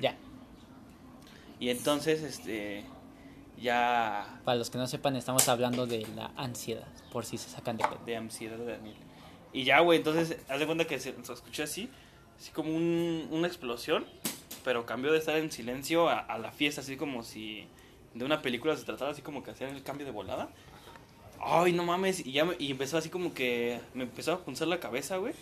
[0.00, 0.16] Ya.
[1.60, 2.84] Y entonces, este,
[3.60, 7.76] ya Para los que no sepan, estamos hablando de la ansiedad, por si se sacan
[7.76, 8.04] de cuenta.
[8.04, 8.96] de ansiedad de Daniel.
[9.52, 11.88] Y ya, güey, entonces, haz de cuenta que se, se escuchó así,
[12.38, 14.06] así como un- una explosión,
[14.64, 17.66] pero cambió de estar en silencio a, a la fiesta, así como si
[18.14, 20.48] de una película se tratara, así como que hacían el cambio de volada.
[21.44, 24.68] Ay, no mames, y ya me- y empezó así como que me empezó a punzar
[24.68, 25.34] la cabeza, güey.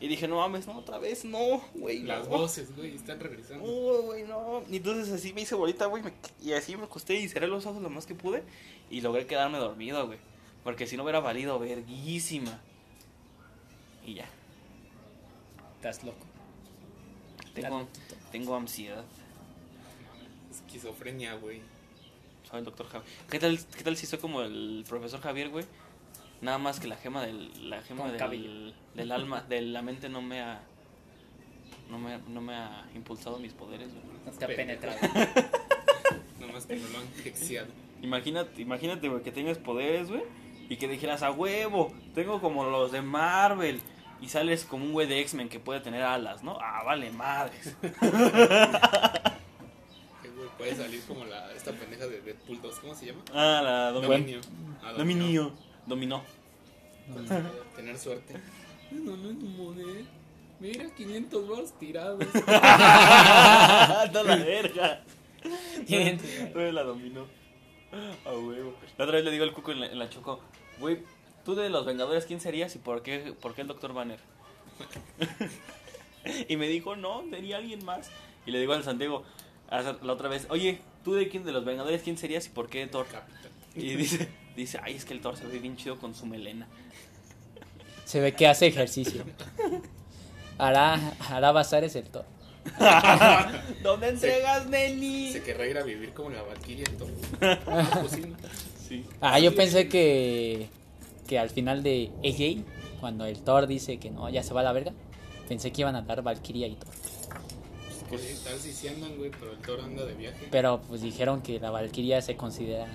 [0.00, 2.00] Y dije, no mames, no, otra vez, no, güey.
[2.02, 2.36] Las no.
[2.38, 3.66] voces, güey, están regresando.
[3.66, 4.62] No, güey, no.
[4.70, 6.02] Y entonces así me hice bolita, güey.
[6.04, 8.44] me- Y así me acosté y cerré los ojos lo más que pude.
[8.90, 10.18] Y logré quedarme dormido, güey.
[10.62, 12.60] Porque si no hubiera valido verguísima.
[14.06, 14.28] Y ya.
[15.76, 16.26] Estás loco.
[17.54, 17.88] Tengo,
[18.30, 19.04] tengo ansiedad.
[20.50, 21.60] Esquizofrenia, güey.
[22.48, 23.12] Soy el doctor Javier.
[23.30, 25.64] ¿Qué tal, ¿Qué tal si soy como el profesor Javier, güey?
[26.40, 30.22] Nada más que la gema del, la gema del, del alma, de la mente no
[30.22, 30.62] me ha.
[31.90, 34.04] No me, no me ha impulsado mis poderes, güey.
[34.24, 34.98] No te ha penetrado.
[36.40, 37.68] Nomás que me lo han hexiado.
[38.02, 40.22] Imagínate, imagínate, güey, que tengas poderes, güey,
[40.68, 43.80] y que dijeras, a huevo, tengo como los de Marvel,
[44.20, 46.58] y sales como un güey de X-Men que puede tener alas, ¿no?
[46.60, 47.74] Ah, vale, madres.
[50.58, 52.78] Puede salir como la, esta pendeja de Deadpool 2.
[52.80, 53.22] ¿Cómo se llama?
[53.32, 54.40] Ah, la Dominio.
[54.82, 55.52] Ah, Dominio.
[55.86, 56.24] Dominó.
[57.12, 57.42] Pues, eh,
[57.76, 58.34] tener suerte.
[58.90, 60.02] No, no es moneda.
[60.60, 62.18] Mira, 500 baros tirados.
[62.32, 65.04] Toda la verga.
[65.86, 67.26] Güey, la dominó.
[68.26, 68.74] A huevo.
[68.98, 70.40] La otra vez le digo al cuco en la, en la choco,
[70.80, 70.98] güey,
[71.44, 74.18] tú de los Vengadores, ¿quién serías y por qué, por qué el Doctor Banner?
[76.48, 78.10] y me dijo, no, sería alguien más.
[78.44, 79.24] Y le digo al Santiago,
[79.70, 82.86] la otra vez, oye, tú de quién de los Vengadores, ¿quién serías y por qué
[82.86, 83.06] Thor?
[83.06, 83.52] Capitán.
[83.74, 86.66] Y dice, dice, ay, es que el Thor se ve bien chido con su melena.
[88.04, 89.22] Se ve que hace ejercicio.
[90.56, 90.98] Hará,
[91.28, 92.26] hará bazares el toro.
[93.82, 95.32] ¿Dónde entregas, Nelly?
[95.32, 97.10] Se querrá ir a vivir como la Valkyria en todo.
[98.08, 98.36] Sí, ¿no?
[98.88, 99.04] Sí.
[99.20, 100.68] Ah, yo pensé que,
[101.26, 102.64] que al final de AJ,
[103.00, 104.92] cuando el Thor dice que no, ya se va a la verga,
[105.46, 106.94] pensé que iban a dar Valkyria y Thor.
[108.08, 110.48] Pues sí, tal si sí andan, güey, pero el toro anda de viaje.
[110.50, 112.86] Pero pues dijeron que la Valkyria se considera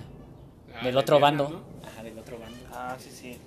[0.75, 1.49] Ah, del de otro bando.
[1.49, 1.61] ¿no?
[1.97, 2.57] Ah, del otro bando.
[2.71, 3.37] Ah, sí, sí.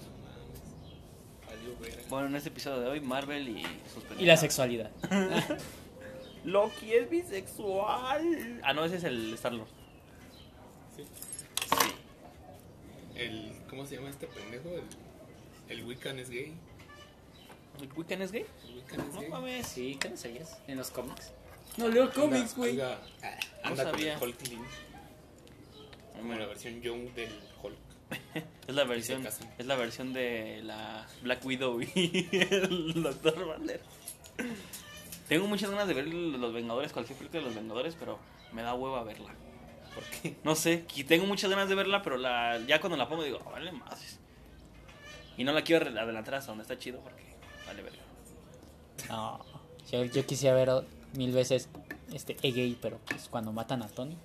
[2.08, 3.62] Bueno, en este episodio de hoy, Marvel y
[3.92, 4.90] sus Y la sexualidad.
[6.44, 8.60] Loki es bisexual.
[8.62, 9.66] Ah, no, ese es el Star-Lord.
[10.96, 11.02] Sí.
[13.16, 14.68] El, ¿Cómo se llama este pendejo?
[14.68, 14.84] El,
[15.78, 16.54] el Wiccan es gay.
[17.80, 18.46] ¿El Wiccan es gay?
[18.68, 19.28] El Wiccan es No gay.
[19.30, 19.66] mames.
[19.66, 20.58] Sí, ¿qué no sabías?
[20.68, 21.32] En los cómics.
[21.76, 22.22] No leo Anda-
[22.82, 22.98] Anda,
[23.62, 24.14] No anda con sabía.
[24.16, 24.64] el Hulk Lin,
[26.16, 27.32] como la versión young del
[27.62, 27.76] Hulk.
[28.68, 29.24] Es la versión,
[29.58, 33.80] es la versión de la Black Widow y el Doctor Banner.
[35.28, 38.18] Tengo muchas ganas de ver Los Vengadores, cualquier película de Los Vengadores, pero
[38.52, 39.34] me da hueva verla.
[39.94, 40.36] ¿Por qué?
[40.44, 43.38] No sé, que tengo muchas ganas de verla, pero la, ya cuando la pongo digo,
[43.46, 44.18] "Ah, vale más.
[45.36, 47.22] Y no la quiero adelantar hasta donde está chido porque
[47.66, 48.02] vale verga.
[49.08, 49.44] No,
[49.90, 50.70] yo, yo quisiera ver
[51.14, 51.68] mil veces
[52.12, 54.16] este AJ, pero pues cuando matan a Tony,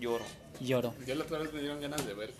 [0.00, 0.24] Lloro.
[0.60, 0.94] lloro.
[1.06, 2.32] Yo la otra vez me dieron ganas de ver.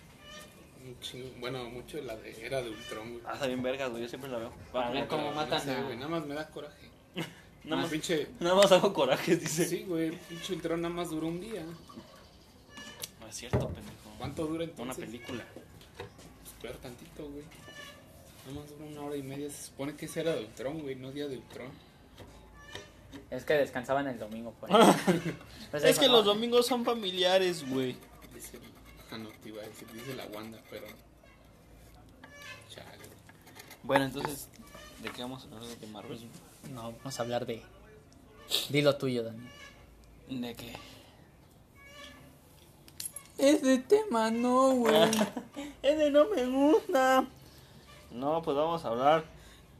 [0.85, 3.23] un chingo- bueno, mucho la de Era de Ultron, güey.
[3.25, 4.53] Ah, está bien vergas, güey, yo siempre la veo.
[4.71, 6.89] Para ver cómo no matan sé, a- güey, Nada más me da coraje.
[7.63, 8.27] Nada más, pinche.
[8.39, 9.65] nada más hago corajes, dice.
[9.65, 11.63] Sí, güey, pinche Ultron nada más duró un día.
[13.19, 13.95] No es cierto, pendejo.
[14.19, 15.05] ¿Cuánto dura Una entonces?
[15.05, 15.43] película.
[15.97, 17.43] Pues peor tantito, güey.
[18.45, 19.49] Nada más dura una hora y media.
[19.49, 21.69] Se supone que ese era de Ultron, güey, no día de Ultron.
[23.29, 24.69] Es que descansaban el domingo, por
[25.71, 26.13] Pues Es eso, que ¿no?
[26.13, 27.95] los domingos son familiares, güey.
[28.33, 28.59] Dice,
[29.11, 30.87] ah, no, te iba a decir, dice la Wanda, pero.
[32.69, 33.05] Chale.
[33.83, 34.49] Bueno, entonces,
[35.01, 36.19] ¿de qué vamos a hablar de Marvel?
[36.73, 37.61] No, vamos a hablar de...
[38.69, 39.47] Dilo tuyo, Dani.
[40.29, 40.75] ¿De qué?
[43.37, 44.95] Ese tema no, güey.
[45.81, 47.25] Ese no me gusta.
[48.11, 49.25] No, pues vamos a hablar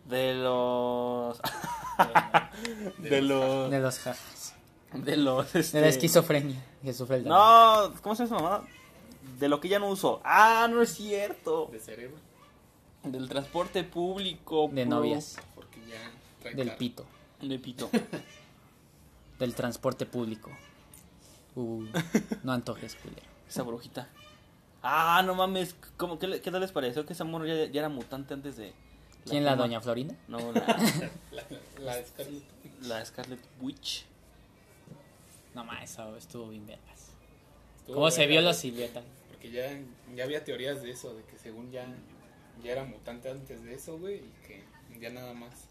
[0.05, 1.39] de los.
[2.97, 3.71] de los.
[3.71, 4.53] De los jajas.
[4.93, 5.51] De los.
[5.53, 7.25] De este- la esquizofrenia que sufre el.
[7.25, 8.63] No, ¿cómo se llama esa mamada?
[9.39, 10.21] De lo que ya no uso.
[10.23, 11.69] Ah, no es cierto.
[11.71, 12.17] De cerebro,
[13.03, 14.69] Del transporte público.
[14.71, 15.37] De novias.
[15.55, 17.05] porque ya Del pito.
[17.41, 17.89] De pito.
[19.39, 20.51] Del transporte público.
[21.55, 21.83] Uh,
[22.43, 23.21] no antojes, culero.
[23.49, 24.07] Esa brujita.
[24.81, 25.75] Ah, no mames.
[25.97, 28.55] ¿Cómo, qué, le- ¿Qué tal les pareció que esa morra ya, ya era mutante antes
[28.57, 28.73] de.
[29.25, 29.63] ¿Quién la fama?
[29.63, 30.15] doña Florinda?
[30.27, 30.61] No, la,
[31.31, 31.43] La,
[31.79, 32.43] la Scarlet.
[32.81, 34.05] la Scarlet Witch.
[35.53, 37.09] No, ma, eso estuvo bien vergas.
[37.87, 39.01] ¿Cómo se vio la silueta?
[39.29, 39.79] Porque que ya,
[40.15, 41.87] ya había teorías de eso, de que según ya,
[42.63, 44.63] ya era mutante antes de eso, güey, y que
[44.99, 45.67] ya nada más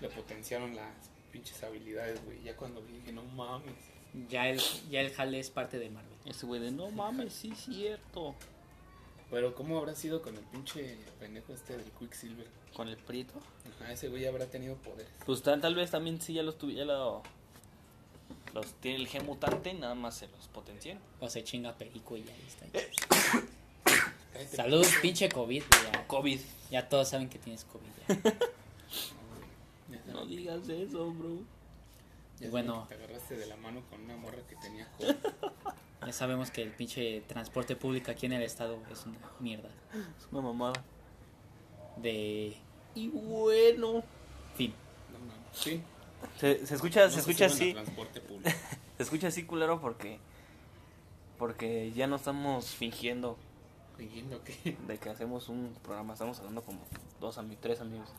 [0.00, 0.92] le potenciaron las
[1.32, 2.42] pinches habilidades, güey.
[2.42, 3.74] Ya cuando vi dije, no mames.
[4.28, 4.60] Ya el,
[4.90, 6.10] ya el jale es parte de Marvel.
[6.24, 8.34] Ese güey de no mames, sí, cierto.
[9.30, 12.46] Pero ¿cómo habrá sido con el pinche pendejo este del Quicksilver?
[12.74, 13.34] Con el prieto.
[13.80, 15.06] Ajá, ese güey habrá tenido poderes.
[15.24, 17.22] Pues tal, tal vez también sí ya los lo,
[18.54, 21.00] los tiene el gen mutante y nada más se los potenciaron.
[21.20, 22.66] O se chinga perico y ya está.
[24.56, 25.62] Salud, pinche COVID.
[25.62, 26.40] güey, Ya, COVID.
[26.70, 27.86] ya todos saben que tienes COVID.
[28.08, 28.34] ya.
[30.12, 31.38] No digas eso, bro.
[32.40, 32.86] Ya Bueno.
[32.88, 35.14] Te agarraste de la mano con una morra que tenía COVID.
[36.06, 39.68] Ya sabemos que el pinche transporte público aquí en el estado es una mierda.
[40.18, 40.82] Es una mamada.
[41.96, 42.56] De
[42.94, 44.02] Y bueno.
[44.56, 44.72] fin.
[45.12, 45.34] No mames.
[45.52, 45.82] Sí.
[46.38, 47.72] Se, se escucha, no se escucha así.
[47.72, 48.50] transporte público.
[48.96, 50.18] Se escucha así culero porque
[51.38, 53.38] porque ya no estamos fingiendo
[53.96, 54.76] Fingiendo que.
[54.86, 56.80] de que hacemos un programa, estamos hablando como
[57.18, 58.10] dos amigos, tres amigos,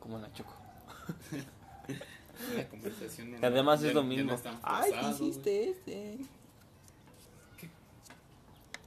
[0.00, 0.54] como en la Choco.
[2.56, 4.32] La conversación además es domingo.
[4.44, 6.18] no Ay, ¿qué hiciste este?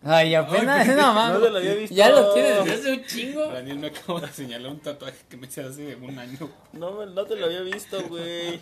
[0.09, 1.39] Ay, apenas, Ay, no mames.
[1.39, 1.94] no te lo había visto.
[1.95, 3.48] Ya lo tienes desde hace un chingo.
[3.48, 6.50] Daniel me acaba de señalar un tatuaje que me hice hace un año.
[6.71, 8.57] No, no te lo había visto, güey.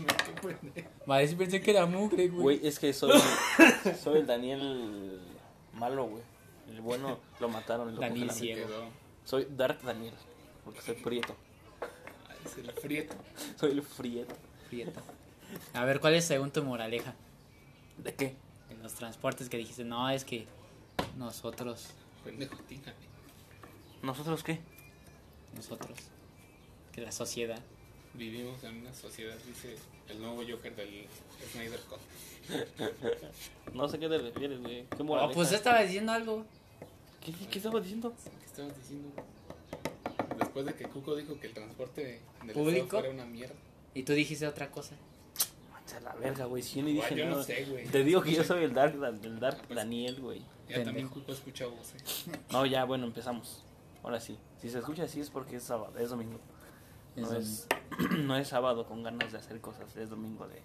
[1.06, 2.42] Vale, sí pensé que era mugre, güey.
[2.57, 3.12] Güey, es que soy
[4.03, 5.19] soy el Daniel
[5.74, 6.24] malo, güey.
[6.71, 7.94] El bueno lo mataron.
[7.94, 8.31] Lo Daniel.
[8.31, 8.65] Ciego.
[8.65, 8.86] Quedó.
[9.24, 10.13] Soy Dark Daniel,
[10.63, 11.36] porque soy prieto.
[12.27, 13.15] Ay, Es el frieto.
[13.59, 14.36] Soy el frieto.
[14.69, 15.00] Prieto.
[15.74, 17.13] A ver, ¿cuál es según tu moraleja?
[17.98, 18.36] ¿De qué?
[18.71, 20.48] En los transportes que dijiste, no, es que
[21.18, 21.88] nosotros,
[22.24, 22.56] Pendejo.
[24.01, 24.59] ¿Nosotros qué?
[25.56, 25.97] nosotros,
[26.92, 27.59] que la sociedad.
[28.13, 29.75] Vivimos en una sociedad, dice
[30.09, 31.06] el nuevo Joker del
[31.51, 32.00] Snyder Cut.
[33.74, 34.86] No sé qué te refieres, güey.
[34.86, 36.45] ¿Qué Oh, pues estaba diciendo algo.
[37.24, 38.13] ¿Qué, qué estaba diciendo?
[38.39, 39.09] ¿Qué estabas diciendo?
[40.38, 42.86] Después de que Cuco dijo que el transporte del ¿Público?
[42.86, 43.56] Estado fuera una mierda.
[43.94, 44.95] Y tú dijiste otra cosa.
[46.03, 46.62] La verga, güey.
[46.63, 47.38] Si yo no dije Guay, yo nada.
[47.38, 47.86] no sé, güey.
[47.88, 50.42] Te digo que yo soy el Dark, el Dark Daniel, güey.
[50.69, 51.07] Ya también.
[51.09, 52.25] Cuco escucha voces.
[52.51, 53.63] No, ya, bueno, empezamos.
[54.03, 54.38] Ahora sí.
[54.62, 56.39] Si se escucha así es porque es sábado, es domingo.
[57.15, 57.68] No Es es,
[58.19, 60.62] no es sábado con ganas de hacer cosas, es domingo de...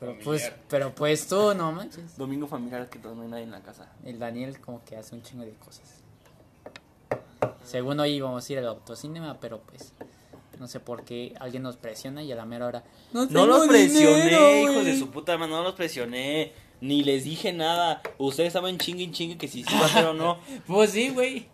[0.00, 0.24] Pero familiar.
[0.24, 2.16] pues, pero pues tú, no manches.
[2.16, 3.92] Domingo familiar que no hay nadie en la casa.
[4.04, 6.02] El Daniel como que hace un chingo de cosas.
[7.64, 9.92] Según hoy íbamos a ir al autocinema, pero pues
[10.62, 12.84] no sé por qué alguien nos presiona y a la mera hora.
[13.12, 14.84] No los presioné, dinero, hijos güey".
[14.86, 16.52] de su puta madre, no los presioné.
[16.80, 18.00] Ni les dije nada.
[18.16, 20.38] Ustedes estaban chingue en chingue que si sí iba a hacer o no.
[20.68, 21.48] Pues sí, güey.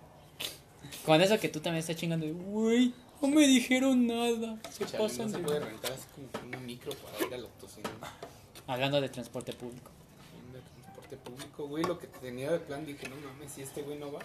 [1.07, 4.59] Con eso que tú también estás chingando, de, güey, no me dijeron nada.
[4.71, 5.43] Se Chale, no pasan se de...
[5.43, 8.13] puede rentar así como una micro para ir al autocinema.
[8.67, 9.91] Hablando de transporte público.
[10.53, 13.99] de transporte público, güey, lo que tenía de plan, dije, no mames, si este güey
[13.99, 14.21] no va,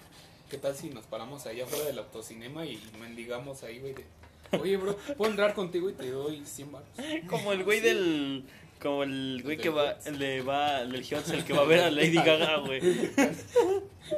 [0.49, 3.93] ¿qué tal si nos paramos allá afuera del autocinema y mendigamos ahí, güey?
[3.93, 4.05] de,
[4.61, 6.87] Oye, bro, ¿puedo entrar contigo y te doy 100 baros?
[7.27, 8.43] Como el güey del...
[8.79, 11.79] Como el güey que va, el de va, el del el que va a ver
[11.79, 12.81] a Lady Gaga, güey.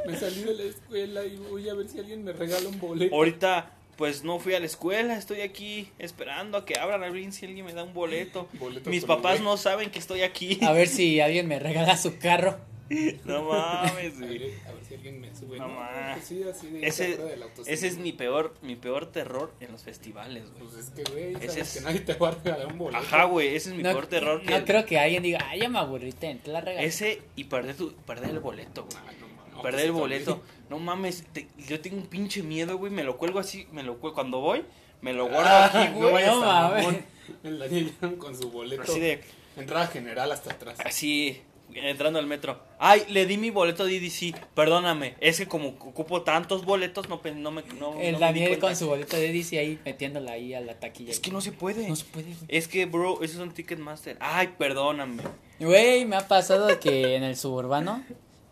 [0.07, 3.13] Me salí de la escuela y voy a ver si alguien me regala un boleto.
[3.13, 7.31] Ahorita, pues no fui a la escuela, estoy aquí esperando a que abran a ver
[7.31, 8.47] si alguien me da un boleto.
[8.53, 10.57] Boleto Mis papás no saben que estoy aquí.
[10.63, 12.57] A ver si alguien me regala su carro.
[13.25, 14.37] No mames, A güey.
[14.37, 15.57] ver, a ver si alguien me sube.
[15.57, 16.13] No No, mames.
[16.17, 17.19] pues sí, así de Ese,
[17.65, 20.63] ese es mi peor, mi peor terror en los festivales, güey.
[20.63, 23.03] Pues es que, güey, Ese es- que nadie te va a regalar un boleto.
[23.03, 24.41] Ajá, güey, ese es mi no, peor terror.
[24.43, 26.85] no que creo que alguien diga, ay, ya me aburrí, ten, te la regalo.
[26.87, 28.97] Ese y perder, tu, perder el boleto, güey.
[28.97, 30.35] Ah, no, mames, no, perder pues el boleto.
[30.35, 30.47] bien.
[30.69, 32.91] No mames, te- yo tengo un pinche miedo, güey.
[32.91, 34.15] Me lo cuelgo así, me lo cuelgo.
[34.15, 34.63] Cuando voy,
[35.01, 36.25] me lo guardo Ah, aquí, no güey.
[36.25, 36.85] no a mames.
[36.85, 37.05] mamón.
[37.43, 38.83] El Daniel con su boleto.
[38.83, 39.21] Así de,
[39.57, 40.77] Entrada general hasta atrás.
[40.83, 41.41] así,
[41.75, 42.59] entrando al metro.
[42.79, 44.35] Ay, le di mi boleto a DDC.
[44.53, 45.15] Perdóname.
[45.19, 47.63] Es que como ocupo tantos boletos, no, no me.
[47.79, 51.11] No, El Daniel con su boleto de DC ahí metiéndola ahí a la taquilla.
[51.11, 51.87] Es que no se puede.
[51.87, 52.37] No se puede, güey.
[52.47, 54.17] Es que, bro, eso es un Ticketmaster.
[54.19, 55.23] Ay, perdóname.
[55.59, 58.03] Güey, me ha pasado que en el suburbano,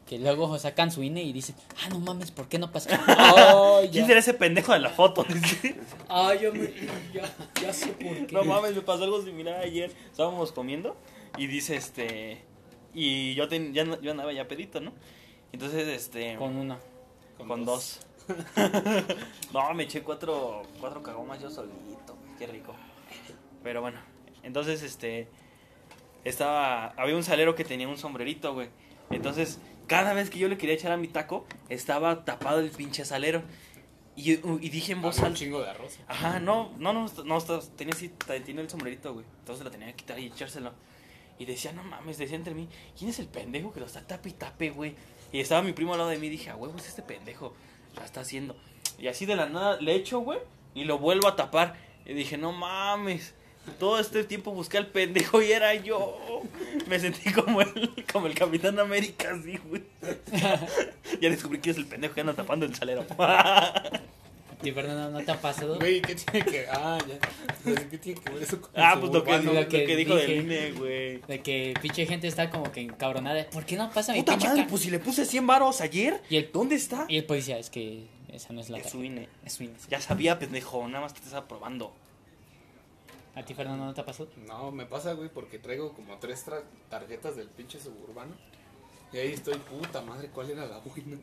[0.08, 3.02] que luego sacan su INE y dicen, ah, no mames, ¿por qué no pasa?
[3.78, 5.26] Ay, ¿Quién será ese pendejo de la foto?
[6.08, 6.72] Ay, yo me,
[7.14, 8.34] ya, ya sé por qué.
[8.34, 9.92] No mames, me pasó algo similar ayer.
[10.12, 10.96] Estábamos comiendo
[11.38, 12.42] y dice este.
[12.94, 14.94] Y yo, ten- ya, yo andaba ya pedito, ¿no?
[15.52, 16.36] Entonces, este.
[16.36, 16.80] Con una.
[17.38, 18.00] Con, dos.
[19.54, 22.16] no, me eché cuatro, cuatro cagomas yo solito.
[22.38, 22.76] Qué rico.
[23.64, 24.00] Pero bueno,
[24.44, 25.28] entonces, este.
[26.24, 26.88] Estaba.
[26.98, 28.70] Había un salero que tenía un sombrerito, güey.
[29.10, 33.06] Entonces, cada vez que yo le quería echar a mi taco, estaba tapado el pinche
[33.06, 33.44] salero.
[34.16, 36.00] Y, y dije en voz un chingo de arroz.
[36.08, 39.26] Ajá, no, no, no, no, no, tenía así, tenía el sombrerito, güey.
[39.40, 40.72] Entonces lo tenía que quitar y echárselo.
[41.40, 44.30] Y decía, no mames, decía entre mí, ¿quién es el pendejo que lo está tape
[44.30, 44.96] y tape, güey?
[45.32, 47.54] Y estaba mi primo al lado de mí y dije, a huevos, este pendejo
[47.96, 48.56] la está haciendo.
[49.00, 50.40] Y así de la nada le echo, güey,
[50.76, 51.76] y lo vuelvo a tapar.
[52.06, 53.34] Y dije, no mames.
[53.80, 56.20] Todo este tiempo busqué al pendejo y era yo.
[56.88, 59.84] Me sentí como el, como el Capitán América, así, güey.
[61.22, 63.06] ya descubrí que es el pendejo que anda tapando el salero.
[64.64, 65.76] Sí, Fernando, ¿no te ha pasado?
[65.78, 67.20] Güey, ¿qué tiene que Ah, ya.
[67.90, 69.54] ¿Qué tiene que ver eso con ah, el pues lo que, suburbano?
[69.54, 70.28] lo lo que que dijo dije.
[70.28, 71.18] del INE, güey.
[71.28, 73.50] De que pinche gente está como que encabronada.
[73.50, 75.82] ¿Por qué no pasa mi Puta pinche madre, ca-?" pues si le puse 100 varos
[75.82, 77.06] ayer, Y el- ¿dónde está?
[77.10, 79.04] Y el policía, es que esa no es la Es su.
[79.04, 79.28] INE.
[79.46, 79.76] Es su INE.
[79.90, 81.94] Ya sabía, pendejo, nada más te estás probando.
[83.36, 84.30] ¿A ti, Fernando, no te ha pasado?
[84.48, 88.32] No, me pasa, güey, porque traigo como tres tra- tarjetas del pinche suburbano.
[89.12, 91.18] Y ahí estoy, puta madre, ¿cuál era la buena?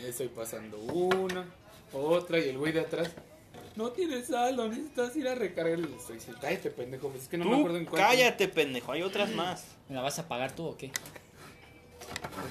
[0.00, 1.44] Y ahí estoy pasando una,
[1.92, 3.10] otra, y el güey de atrás.
[3.76, 5.78] No tienes saldo, necesitas ir a recargar.
[5.78, 8.02] Diciendo, cállate, pendejo, pues es que no me acuerdo en cuál.
[8.02, 9.66] cállate, pendejo, hay otras más.
[9.88, 10.90] ¿Me la vas a pagar tú o qué?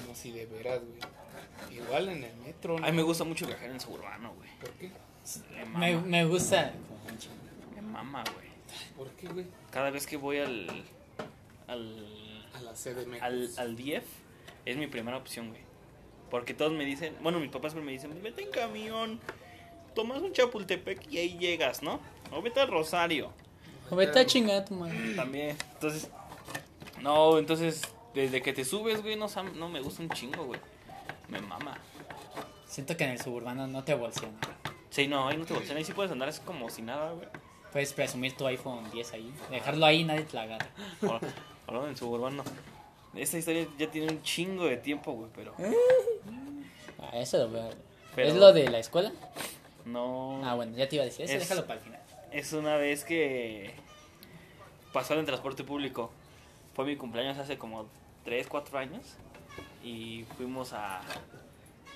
[0.02, 1.78] Como si de veras, güey.
[1.78, 2.86] Igual en el metro, ¿no?
[2.86, 4.48] A mí me gusta mucho viajar en suburbano, güey.
[4.60, 4.90] ¿Por qué?
[5.76, 6.72] Me Me, me gusta.
[7.74, 8.48] me mama, güey.
[8.96, 9.46] ¿Por qué, güey?
[9.70, 10.84] Cada vez que voy al
[11.66, 13.18] al A la CDM.
[13.20, 14.06] al, al DF
[14.64, 15.60] es mi primera opción, güey.
[16.30, 19.20] Porque todos me dicen, bueno, mis papás me dicen, vete en camión,
[19.94, 22.00] tomas un Chapultepec y ahí llegas, ¿no?
[22.30, 23.32] O vete al Rosario.
[23.90, 25.14] O vete a chingar a tu madre.
[25.14, 25.56] También.
[25.74, 26.10] Entonces,
[27.00, 27.82] no, entonces,
[28.14, 30.60] desde que te subes, güey, no, no me gusta un chingo, güey.
[31.28, 31.78] Me mama.
[32.66, 34.36] Siento que en el suburbano no te bolsean.
[34.90, 37.28] Sí, no, ahí no te bolsean, ahí sí puedes andar es como si nada, güey.
[37.72, 39.32] Puedes presumir tu iPhone 10 ahí.
[39.50, 40.68] Dejarlo ahí y nadie te la agarra.
[41.66, 42.44] Hablando del suburbano.
[43.14, 45.54] Esta historia ya tiene un chingo de tiempo, güey, pero
[47.12, 47.70] Ah, eso lo veo.
[48.14, 49.12] Pero- ¿Es lo de la escuela?
[49.84, 50.40] no.
[50.44, 51.24] Ah, bueno, ya te iba a decir.
[51.24, 52.00] Eso Es- déjalo para el final.
[52.32, 53.72] Es una vez que
[54.92, 56.10] pasó en transporte público.
[56.74, 57.86] Fue mi cumpleaños hace como
[58.24, 59.02] 3, 4 años.
[59.82, 61.00] Y fuimos a,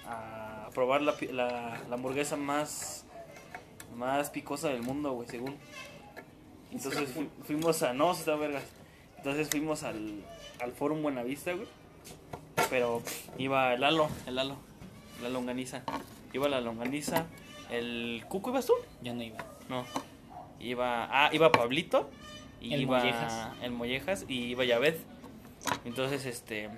[0.06, 3.04] a probar la, pi- la, la hamburguesa más,
[3.94, 5.56] más picosa del mundo, güey, según.
[6.72, 7.92] Entonces fu- fuimos a...
[7.92, 8.64] No, se está vergas.
[9.18, 10.24] Entonces fuimos al,
[10.60, 11.68] al Forum Buenavista, güey.
[12.70, 13.02] Pero
[13.38, 14.56] iba el Lalo, el Lalo,
[15.22, 15.82] la longaniza.
[16.32, 17.26] Iba la longaniza.
[17.70, 18.74] ¿El Cuco ibas tú?
[19.02, 19.38] Yo no iba.
[19.68, 19.84] No.
[20.60, 21.08] Iba.
[21.10, 22.10] Ah, iba Pablito.
[22.60, 22.98] Y El iba.
[22.98, 23.48] Mollejas.
[23.62, 24.24] El Mollejas.
[24.28, 24.96] Y iba Yaved.
[25.84, 26.68] Entonces, este.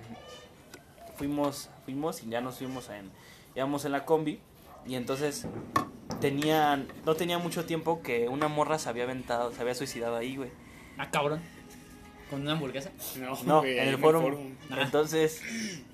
[1.17, 1.69] Fuimos.
[1.85, 3.11] Fuimos y ya nos fuimos en.
[3.55, 4.39] Íbamos en la combi.
[4.87, 5.47] Y entonces.
[6.21, 6.87] Tenían.
[7.05, 9.51] No tenía mucho tiempo que una morra se había aventado.
[9.51, 10.49] Se había suicidado ahí, güey.
[10.97, 11.41] Ah, cabrón.
[12.29, 12.91] ¿Con una hamburguesa?
[13.19, 14.39] No, No, güey, en el foro.
[14.69, 14.81] Ah.
[14.81, 15.41] Entonces.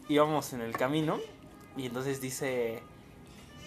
[0.09, 1.19] Íbamos en el camino.
[1.77, 2.81] Y entonces dice.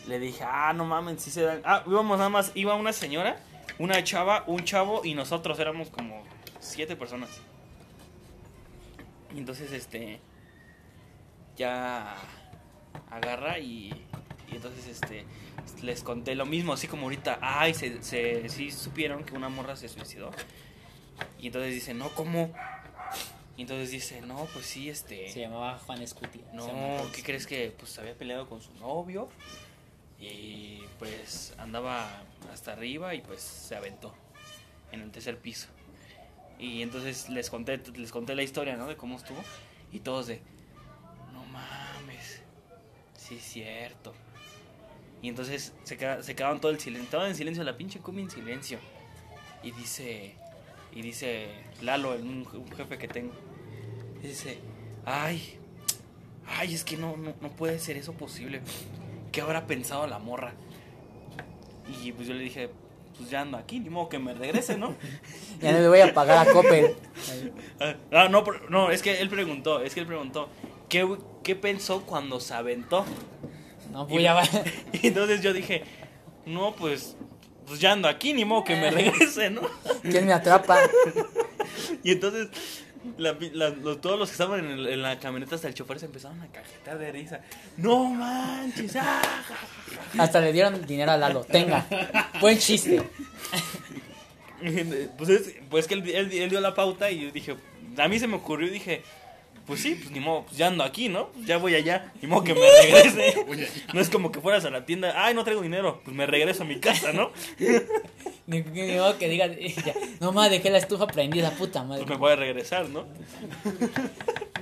[0.06, 1.62] Le dije, ah, no mames, si se dan.
[1.64, 2.52] Ah, íbamos nada más.
[2.54, 3.38] Iba una señora,
[3.78, 6.22] una chava, un chavo y nosotros éramos como
[6.60, 7.30] siete personas.
[9.34, 10.20] Y entonces, este.
[11.56, 12.16] Ya.
[13.10, 13.88] Agarra y.
[14.50, 15.24] Y entonces, este.
[15.82, 17.38] Les conté lo mismo, así como ahorita.
[17.40, 20.30] Ay, se, se, sí supieron que una morra se suicidó.
[21.38, 22.52] Y entonces dice, no, ¿cómo?
[23.56, 25.30] Y entonces dice, no, pues sí, este.
[25.30, 26.42] Se llamaba Juan Escutia.
[26.52, 26.66] No,
[27.14, 29.28] ¿qué crees que pues había peleado con su novio?
[30.18, 32.08] Y pues andaba
[32.52, 34.14] hasta arriba y pues se aventó
[34.90, 35.68] en el tercer piso.
[36.58, 38.86] Y entonces les conté, les conté la historia, ¿no?
[38.86, 39.42] De cómo estuvo.
[39.92, 40.40] Y todos de,
[41.32, 42.40] no mames,
[43.16, 44.14] sí es cierto.
[45.22, 48.24] Y entonces se, queda- se quedaban todo el silencio, estaban en silencio, la pinche cumbia
[48.24, 48.78] en silencio.
[49.62, 50.34] Y dice,
[50.94, 51.48] y dice
[51.82, 52.46] Lalo, un,
[52.76, 53.32] jefe que tengo,
[54.22, 54.58] y dice,
[55.04, 55.58] ay,
[56.46, 58.60] ay, es que no, no, no puede ser eso posible.
[59.32, 60.54] ¿Qué habrá pensado la morra?
[62.02, 62.70] Y pues yo le dije,
[63.16, 64.94] pues ya ando aquí, ni modo que me regrese, ¿no?
[65.60, 66.94] Ya no le voy a pagar a Coppel.
[68.12, 70.48] Ah, no, no, es que él preguntó, es que él preguntó,
[70.88, 71.06] ¿qué,
[71.42, 73.04] qué pensó cuando se aventó?
[73.92, 74.44] No, pues ya va.
[74.92, 75.82] Y entonces yo dije,
[76.46, 77.16] no, pues,
[77.66, 79.62] pues ya ando aquí, ni modo que me regrese, ¿no?
[80.02, 80.78] ¿Quién me atrapa?
[82.02, 82.48] Y entonces
[83.18, 85.98] la- la- los- todos los que estaban en, el- en la camioneta hasta el chofer
[85.98, 87.40] se empezaron a cajetar de risa.
[87.76, 89.22] No manches, ah,
[90.18, 91.44] Hasta le dieron dinero a Lalo.
[91.44, 91.86] Tenga.
[92.40, 93.02] Buen chiste.
[95.18, 97.54] Pues es pues que él, él- él dio la pauta y yo dije,
[97.98, 99.02] a mí se me ocurrió y dije,
[99.66, 101.28] pues sí, pues ni modo, pues ya ando aquí, ¿no?
[101.28, 103.46] Pues ya voy allá, ni modo que me regrese.
[103.94, 106.62] No es como que fueras a la tienda, ay, no traigo dinero, pues me regreso
[106.62, 107.30] a mi casa, ¿no?
[108.46, 112.02] Ni, ni- modo que diga, ya, no más dejé la estufa prendida, puta madre.
[112.04, 113.06] Pues me voy a regresar, ¿no?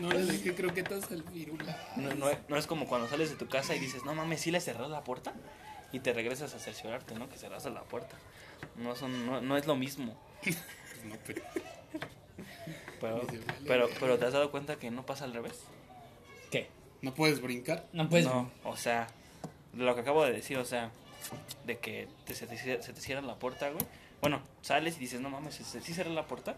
[0.01, 1.77] No le dejé croquetas al virula.
[1.97, 4.41] No, no, es- no es como cuando sales de tu casa y dices, no mames,
[4.41, 5.33] ¿sí le cerrás la puerta?
[5.93, 7.29] Y te regresas a cerciorarte, ¿no?
[7.29, 8.17] Que cerraste la puerta.
[8.77, 10.17] No, son, no, no es lo mismo.
[11.05, 11.43] No, pero.
[13.03, 13.21] Pero,
[13.67, 15.61] pero, pero te has dado cuenta que no pasa al revés.
[16.51, 16.69] ¿Qué?
[17.03, 17.87] ¿No puedes brincar?
[17.93, 18.27] No puedes.
[18.27, 19.09] no, o sea,
[19.75, 20.91] lo que acabo de decir, o sea,
[21.67, 23.85] de que te- se, te, cier- se te cierra la puerta, güey.
[24.21, 26.55] Bueno, sales y dices, no mames, ¿se, sí cerró la puerta?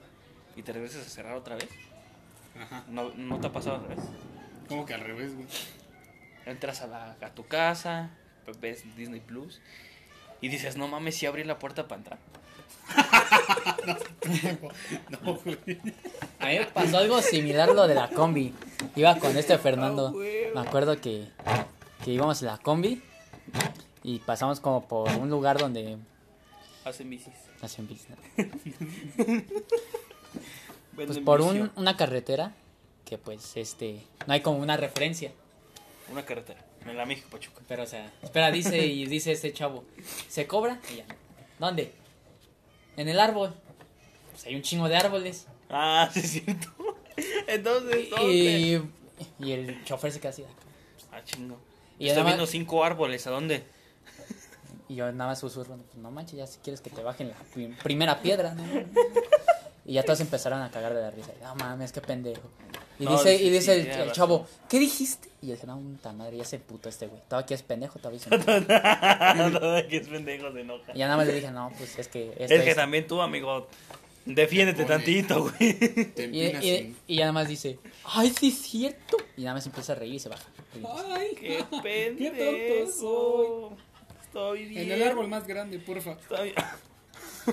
[0.56, 1.68] Y te regresas a cerrar otra vez.
[2.60, 2.84] Ajá.
[2.88, 4.04] ¿No, no te ha pasado al revés?
[4.68, 5.46] ¿Cómo que al revés, güey?
[6.46, 8.10] Entras a, la, a tu casa,
[8.60, 9.60] ves Disney Plus
[10.42, 12.18] y dices, no mames, si abrí la puerta para entrar.
[15.11, 15.59] No, güey.
[16.38, 18.54] A mí me pasó algo similar lo de la combi.
[18.97, 20.11] Iba con este Fernando.
[20.12, 21.28] Me acuerdo que,
[22.04, 23.02] que íbamos en la combi
[24.02, 25.99] y pasamos como por un lugar donde
[26.85, 27.33] Hacen bicis.
[27.62, 27.88] hacen.
[30.92, 32.52] Venden Pues por un- una carretera
[33.04, 35.33] que pues este no hay como una referencia.
[36.12, 36.61] Una carretera.
[36.87, 37.62] En la México Pachuca.
[37.66, 39.85] Pero o sea, espera, dice y dice este chavo,
[40.28, 40.78] ¿se cobra?
[40.92, 41.04] Y ya.
[41.59, 41.92] ¿Dónde?
[42.96, 43.54] En el árbol.
[44.32, 45.46] Pues hay un chingo de árboles.
[45.70, 46.68] Ah, sí es cierto.
[47.46, 48.08] Entonces.
[48.22, 48.80] Y,
[49.38, 50.44] y el chofer se queda así.
[51.12, 51.58] Ah, chingo.
[51.98, 53.64] Y Estoy más- viendo cinco árboles, ¿a dónde?
[54.88, 57.36] Y yo nada más susurro, pues no manches, ya si quieres que te bajen la
[57.54, 58.62] pri- primera piedra, ¿no?
[59.86, 61.32] Y ya todos empezaron a cagar de la risa.
[61.42, 62.42] No mames, qué pendejo.
[62.98, 65.30] Y No, dice, y dice el, chavo, ¿qué dijiste?
[65.44, 67.20] Y yo dije, no, puta madre, ya se puto este güey.
[67.28, 70.92] Todavía que es pendejo, todavía se Todo que es pendejo se enoja.
[70.94, 73.06] Y ya nada más le dije, no, pues es que esto Es que es- también
[73.06, 73.68] tú, amigo,
[74.24, 75.74] defiéndete Pone- tantito, güey.
[76.14, 79.18] Te Y, y- sin- y ya nada más dice, ay, sí es cierto.
[79.36, 80.44] Y nada más empieza a reír y se baja.
[81.10, 82.36] Ay, Qué pendejo.
[82.86, 83.76] tonto soy.
[84.24, 84.82] Estoy bien.
[84.84, 86.12] En el árbol más grande, porfa.
[86.12, 86.54] Estoy.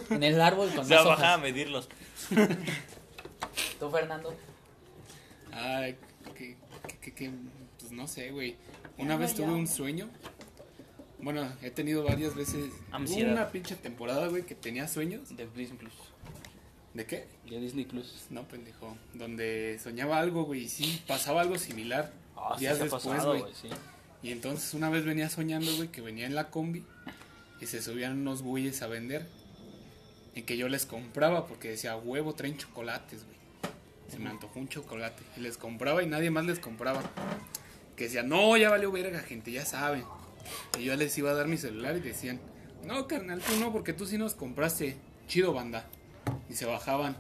[0.09, 1.89] En el árbol con Se va más a bajar a medirlos.
[3.79, 4.33] Tú, Fernando.
[5.51, 5.97] Ay,
[6.37, 6.55] que,
[6.87, 7.31] que, que, que-
[7.91, 8.55] pues no sé, güey.
[8.97, 10.07] Una vez tuve un sueño.
[11.19, 12.71] Bueno, he tenido varias veces.
[12.89, 13.33] Ansiedad.
[13.33, 15.35] una pinche temporada, güey, que tenía sueños.
[15.35, 15.93] De Disney Plus.
[16.93, 17.27] ¿De qué?
[17.49, 18.27] De Disney Plus.
[18.29, 18.95] No, pendejo.
[19.13, 22.13] Donde soñaba algo, güey, y sí, pasaba algo similar.
[22.37, 23.41] Ah, sí días ha después, pasado, güey.
[23.41, 23.67] güey, sí.
[24.23, 26.85] Y entonces una vez venía soñando, güey, que venía en la combi
[27.59, 29.27] y se subían unos güeyes a vender.
[30.33, 33.37] Y que yo les compraba porque decía, huevo, traen chocolates, güey.
[34.09, 35.23] Se me antojó un chocolate.
[35.35, 37.03] Y les compraba y nadie más les compraba.
[37.95, 40.03] Que decía, no, ya valió verga, gente, ya saben.
[40.79, 42.39] Y yo les iba a dar mi celular y decían,
[42.85, 44.97] no, carnal, tú no, porque tú sí nos compraste.
[45.27, 45.85] Chido, banda.
[46.49, 47.15] Y se bajaban.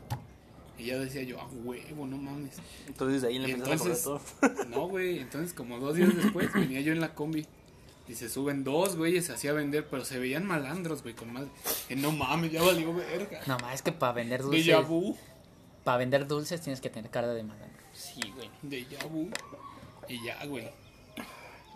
[0.77, 2.57] Y ya decía yo, a huevo, no mames.
[2.87, 4.19] Entonces de ahí le entonces- todo.
[4.69, 7.45] No, güey, entonces como dos días después venía yo en la combi
[8.07, 11.45] y se suben dos güeyes así a vender, pero se veían malandros, güey, con más...
[11.87, 13.41] Que no mames, ya valió verga.
[13.45, 14.75] No más, es que para vender dulces,
[15.83, 17.79] para vender dulces tienes que tener cara de malandro.
[17.93, 18.49] Sí, güey.
[19.09, 19.29] vu.
[20.11, 20.69] Y ya, güey.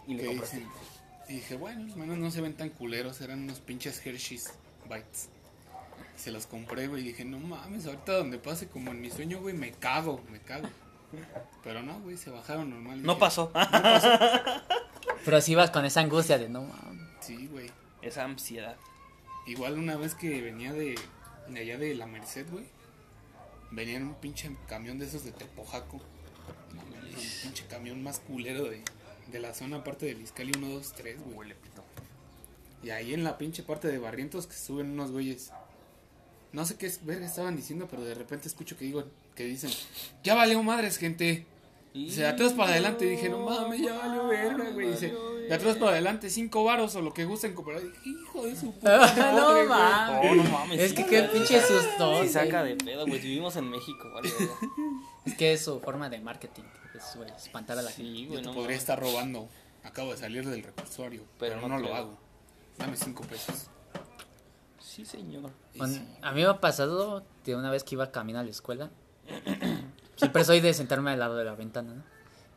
[0.07, 0.41] Y le
[1.29, 4.51] dije, bueno, los manos no se ven tan culeros, eran unos pinches Hershey's
[4.89, 5.29] Bites.
[6.17, 9.39] Se los compré, güey, y dije, no mames, ahorita donde pase como en mi sueño,
[9.39, 10.67] güey, me cago, me cago.
[11.63, 13.01] Pero no, güey, se bajaron normal.
[13.01, 13.51] No dije, pasó.
[15.23, 17.07] Pero si ibas con esa angustia de no mames.
[17.21, 17.71] Sí, güey.
[18.01, 18.75] Esa ansiedad.
[19.47, 20.95] Igual una vez que venía de,
[21.47, 22.65] de allá de la Merced, güey.
[23.71, 26.01] Venía en un pinche camión de esos de Tepojaco.
[27.09, 28.81] El pinche camión más culero de,
[29.31, 31.35] de la zona aparte del Iscali 1, 2, 3, güey.
[31.37, 31.83] Huele pito.
[32.83, 35.51] Y ahí en la pinche parte de Barrientos que suben unos güeyes.
[36.51, 39.03] No sé qué es- verga estaban diciendo, pero de repente escucho que digo
[39.35, 39.71] que dicen,
[40.23, 41.45] ya valió madres, gente.
[41.93, 43.05] Dice, de atrás para adelante.
[43.05, 44.91] Y dije, no mames, ya valió verga, güey.
[44.91, 45.13] Dice,
[45.47, 47.81] de atrás para adelante, cinco varos o lo que gusten comprar.
[48.05, 49.67] Hijo de su puta madre, no güey".
[49.67, 50.31] mames.
[50.31, 50.79] Oh, no mames.
[50.79, 52.23] Es sí, que qué pinche susto.
[52.23, 53.19] Sí saca de pedo, güey.
[53.19, 54.29] Vivimos en México, vale.
[55.25, 56.63] Es que es su forma de marketing.
[56.95, 58.11] Es güey, espantar a la gente.
[58.11, 58.77] Sí, Yo güey, te no podría mames.
[58.79, 59.49] estar robando.
[59.83, 62.17] Acabo de salir del recursorio, Pero pero, no no, lo hago.
[62.77, 63.67] Dame cinco pesos.
[64.79, 65.51] Sí, señor.
[66.21, 68.89] A mí me ha pasado de una vez que iba camino a la escuela.
[70.15, 72.03] Siempre soy de sentarme al lado de la ventana, ¿no?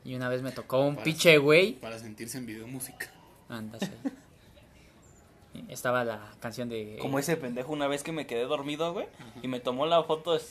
[0.09, 1.73] Y una vez me tocó un Para- pinche güey.
[1.75, 3.11] Para sentirse en video música.
[3.51, 3.89] Anda, sí.
[5.69, 6.97] Estaba la canción de.
[6.99, 9.07] Como ese pendejo una vez que me quedé dormido, güey.
[9.43, 10.49] Y me tomó la foto así.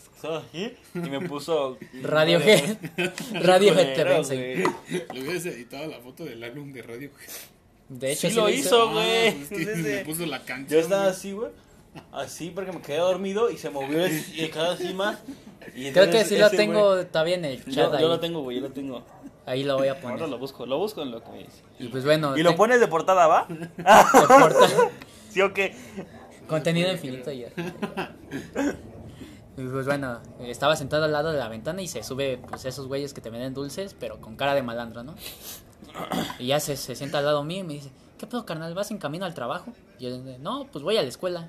[0.94, 1.78] Y me puso.
[2.04, 2.78] Radiohead.
[3.34, 4.36] Radiohead te vence.
[5.14, 7.10] Le hubieras editado la foto del álbum de radio.
[7.90, 8.60] De hecho, Sí lo hice.
[8.60, 9.34] hizo, Ah, güey.
[9.38, 10.70] pues Entonces, me eh, puso la canción.
[10.70, 11.50] Yo estaba así, güey.
[12.12, 15.18] Así porque me quedé dormido y se movió el- y quedó así más.
[15.76, 17.74] Y Creo que sí lo tengo güey- todavía en el chat.
[17.74, 18.02] Yo, ahí.
[18.02, 19.04] yo lo tengo, güey, yo lo tengo.
[19.48, 20.30] Ahí lo voy a Ahora poner.
[20.30, 21.64] lo busco, lo busco en lo que me dice.
[21.80, 22.38] Y pues bueno.
[22.38, 23.48] Y lo pones de portada, ¿va?
[23.48, 23.84] te
[24.28, 24.68] corta.
[25.32, 25.76] ¿Sí o qué?
[26.48, 27.50] Contenido infinito ya.
[29.58, 32.88] Y pues bueno, estaba sentado al lado de la ventana y se sube pues esos
[32.88, 35.16] güeyes que te venden dulces, pero con cara de malandro, ¿no?
[36.38, 38.74] Y ya se, se sienta al lado mío y me dice, ¿qué pedo, carnal?
[38.76, 39.74] ¿Vas en camino al trabajo?
[40.00, 41.48] Y yo le no, pues voy a la escuela.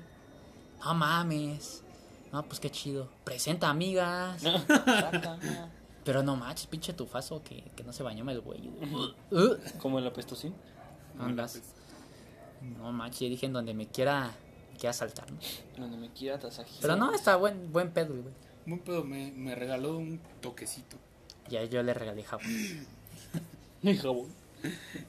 [0.83, 1.83] No mames.
[2.31, 3.07] No, pues qué chido.
[3.23, 4.41] Presenta amigas.
[6.03, 8.67] Pero no manches, pinche tufazo que, que no se bañó el güey.
[9.31, 10.53] Uh, Como el apestosín.
[11.19, 11.61] andas.
[12.61, 14.31] No manches, yo dije en donde me quiera,
[14.71, 15.37] me quiera saltar, ¿no?
[15.77, 16.79] Donde me quiera tasajizo.
[16.81, 18.33] Pero no, está buen, buen pedo, güey.
[18.65, 20.97] Buen pedo, me, me regaló un toquecito.
[21.49, 22.45] Ya yo le regalé jabón.
[23.81, 24.27] Mi jabón.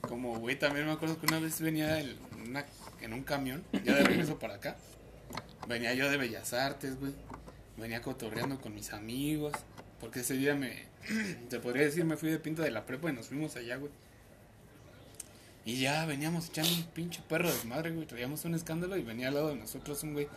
[0.03, 2.17] Como, güey, también me acuerdo que una vez venía en,
[2.49, 2.65] una-
[3.01, 4.77] en un camión, ya de regreso para acá.
[5.67, 7.13] Venía yo de Bellas Artes, güey.
[7.77, 9.53] Venía cotorreando con mis amigos.
[10.01, 10.85] Porque ese día me,
[11.49, 13.93] te podría decir, me fui de pinta de la prepa y nos fuimos allá, güey.
[15.65, 18.07] Y ya veníamos echando un pinche perro de madre, güey.
[18.07, 20.29] Traíamos un escándalo y venía al lado de nosotros un güey,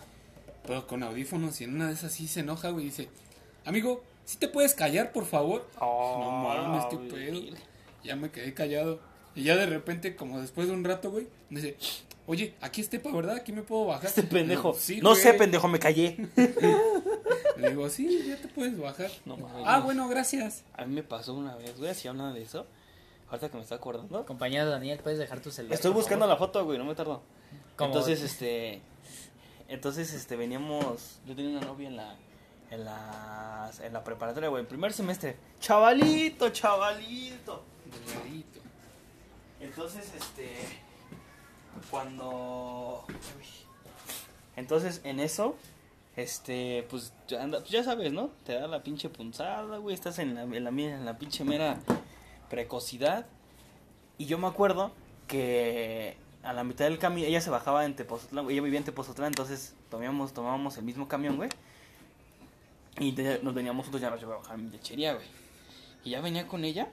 [0.66, 1.60] pero con audífonos.
[1.62, 2.86] Y en una de esas sí se enoja, güey.
[2.86, 3.10] Y dice,
[3.66, 5.68] amigo, ¿sí te puedes callar, por favor?
[5.80, 7.42] no mames, qué pedo.
[8.04, 9.00] Ya me quedé callado.
[9.34, 11.78] Y ya de repente, como después de un rato, güey, me dice,
[12.28, 13.36] oye, aquí es Tepa, ¿verdad?
[13.38, 14.06] Aquí me puedo bajar.
[14.06, 14.70] Este pendejo.
[14.70, 15.22] Le digo, "Sí, no güey".
[15.22, 16.18] sé, pendejo, me callé.
[17.58, 19.10] Le digo, sí, ya te puedes bajar.
[19.26, 19.64] No mames.
[19.66, 20.64] ah, bueno, gracias.
[20.76, 22.66] A mí me pasó una vez, güey, así hablando de eso.
[23.30, 24.26] Ahorita que me está acordando.
[24.26, 25.76] Compañero Daniel, ¿puedes dejar tu celular?
[25.76, 26.40] Estoy buscando favor?
[26.42, 27.22] la foto, güey, no me tardo.
[27.76, 28.82] Como- Entonces, este.
[29.68, 31.20] Entonces, este, veníamos.
[31.26, 32.16] Yo tenía una novia en la.
[32.70, 33.72] En la.
[33.82, 35.36] En la preparatoria, güey, en primer semestre.
[35.60, 37.64] Chavalito, chavalito.
[37.86, 38.60] Delgadito.
[39.62, 40.52] Entonces, este.
[41.90, 43.06] Cuando.
[44.56, 45.56] Entonces, en eso.
[46.16, 48.30] Este, pues ya, anda- pues, ya sabes, ¿no?
[48.46, 49.96] Te da la pinche punzada, güey.
[49.96, 51.80] Estás en la, en la, en la pinche mera
[52.50, 53.26] precocidad.
[54.20, 54.92] Y yo me acuerdo
[55.28, 59.30] que a la mitad del camión, ella se bajaba en Tepozotlán, ella vivía en Tepozotlán,
[59.30, 61.50] entonces tomábamos, tomábamos el mismo camión, güey.
[63.00, 65.26] Y nos veníamos juntos, ya nos iba a bajar a mi lechería, güey.
[66.04, 66.92] Y ya venía con ella.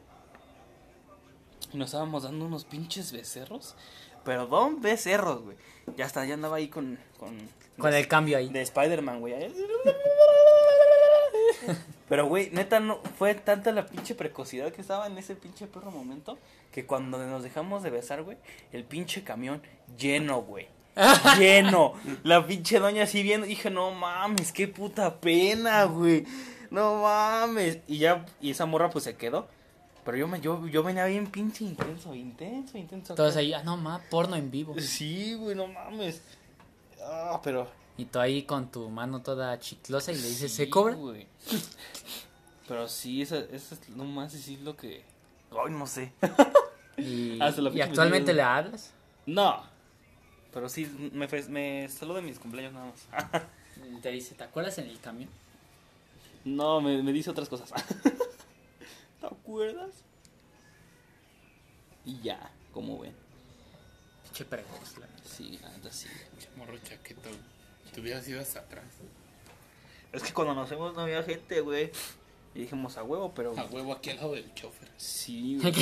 [1.72, 3.74] Y nos estábamos dando unos pinches becerros.
[4.24, 5.56] Pero don becerros, güey.
[5.96, 6.98] Ya hasta ya andaba ahí con.
[7.18, 7.36] Con,
[7.78, 8.48] Con el cambio ahí.
[8.48, 9.34] de Spider-Man, güey.
[12.08, 15.90] Pero, güey, neta, no fue tanta la pinche precocidad que estaba en ese pinche perro
[15.92, 16.38] momento
[16.72, 18.36] que cuando nos dejamos de besar, güey,
[18.72, 19.62] el pinche camión
[19.96, 20.66] lleno, güey.
[21.38, 21.94] lleno.
[22.24, 26.26] La pinche doña así viendo, dije, no mames, qué puta pena, güey.
[26.70, 27.78] No mames.
[27.86, 29.48] Y ya, y esa morra pues se quedó.
[30.04, 33.14] Pero yo me, yo, yo venía bien pinche intenso, intenso, intenso.
[33.14, 34.74] Todos ahí, ah, no, ma, porno en vivo.
[34.80, 36.22] Sí, güey, no mames.
[37.02, 37.68] Ah, pero.
[37.96, 40.94] Y tú ahí con tu mano toda chiclosa y le dices, Sí, ¿se cobra?
[40.94, 41.26] güey.
[42.68, 45.02] Pero sí, eso, eso es lo más decir lo que.
[45.50, 46.12] Ay, no sé.
[46.96, 48.92] Y, Hasta la y fecha me actualmente le hablas.
[49.26, 49.62] No.
[50.52, 53.42] Pero sí, me, me saluda en mis cumpleaños nada más.
[54.02, 55.30] Te dice, ¿te acuerdas en el camión?
[56.44, 57.72] No, me, me dice otras cosas.
[59.50, 60.04] ¿Te acuerdas?
[62.04, 63.14] Y ya, como ven.
[64.22, 65.28] Pinche precoz, la neta.
[65.28, 66.06] Sí, la neta sí.
[66.30, 67.28] Pinche morro chaqueto.
[67.92, 68.84] Te hubieras ido hasta atrás.
[70.12, 71.90] Es que cuando nos vemos no había gente, güey.
[72.54, 73.58] Y dijimos a huevo, pero.
[73.58, 74.88] A huevo aquí al lado del chofer.
[74.96, 75.74] Sí, güey.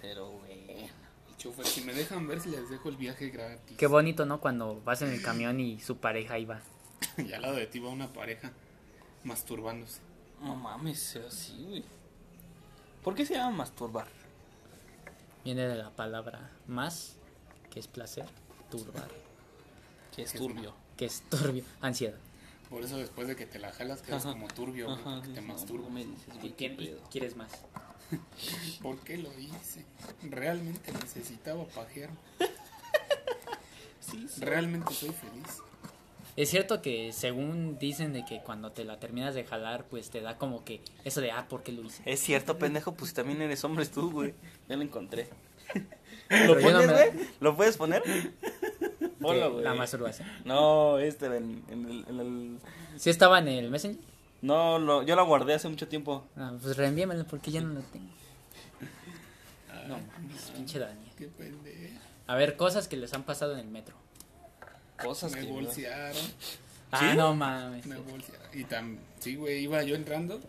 [0.00, 0.84] Pero, güey.
[1.30, 3.76] El chofer, si me dejan ver, si les dejo el viaje gratis.
[3.76, 4.40] Qué bonito, ¿no?
[4.40, 6.60] Cuando vas en el camión y su pareja ahí va.
[7.18, 8.52] Y al lado de ti va una pareja
[9.24, 10.00] masturbándose.
[10.40, 11.99] No mames, así, güey.
[13.02, 14.06] ¿Por qué se llama masturbar?
[15.44, 17.16] Viene de la palabra más,
[17.70, 18.26] que es placer,
[18.70, 19.08] turbar,
[20.14, 20.74] Que es turbio.
[20.96, 22.18] que es turbio, ansiedad.
[22.68, 24.32] Por eso después de que te la jalas quedas Ajá.
[24.34, 27.00] como turbio, Ajá, porque te no me dices, güey, qué pedo.
[27.10, 27.50] quieres más.
[28.82, 29.84] ¿Por qué lo hice?
[30.22, 32.10] Realmente necesitaba pajear.
[34.00, 34.40] Sí, sí.
[34.40, 35.60] Realmente soy feliz.
[36.40, 40.20] Es cierto que según dicen de que cuando te la terminas de jalar, pues te
[40.20, 42.02] da como que eso de, ah, ¿por qué lo hice?
[42.06, 44.34] Es cierto, pendejo, pues también eres hombre tú, güey.
[44.68, 45.28] Ya lo encontré.
[46.28, 47.28] Pero ¿Lo yo no pones, me- güey?
[47.40, 48.02] ¿Lo puedes poner?
[49.20, 49.64] Ponlo, güey.
[49.64, 50.26] La masturbación.
[50.44, 52.58] No, este, en, en el, en el-
[52.96, 54.00] ¿Sí estaba en el Messenger?
[54.40, 56.24] No, lo, yo lo guardé hace mucho tiempo.
[56.36, 58.08] Ah, pues reenvíamelo porque ya no lo tengo.
[59.88, 61.10] No, mames, pinche Daniel.
[61.18, 61.98] Qué pendejo.
[62.28, 63.96] A ver, cosas que les han pasado en el metro.
[65.04, 65.46] Cosas Me que...
[65.46, 66.22] bolsearon.
[66.92, 67.16] Ah, ¿Sí?
[67.16, 67.86] no mames.
[67.86, 68.46] Me bolsearon.
[68.52, 70.40] Y tam, sí, güey, iba yo entrando.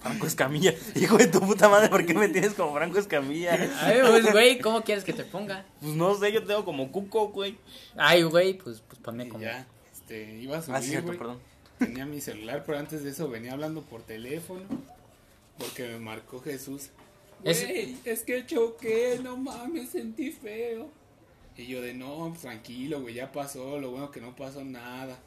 [0.00, 0.74] Franco Escamilla.
[0.96, 3.54] Hijo de tu puta madre, ¿por qué me tienes como Franco Escamilla?
[3.80, 5.64] Ay, pues, güey, ¿cómo quieres que te ponga?
[5.80, 7.56] Pues no sé, yo tengo como cuco, güey.
[7.96, 9.42] Ay, güey, pues, pues ponme como.
[9.44, 11.18] ya, este, iba a Ah, subir, cierto, güey.
[11.18, 11.38] perdón.
[11.78, 14.62] Tenía mi celular, pero antes de eso venía hablando por teléfono.
[15.58, 16.90] Porque me marcó Jesús.
[17.44, 20.88] Es- Güey, es que choqué, no mames, sentí feo.
[21.56, 25.18] Y yo de no, tranquilo, güey, ya pasó, lo bueno que no pasó nada.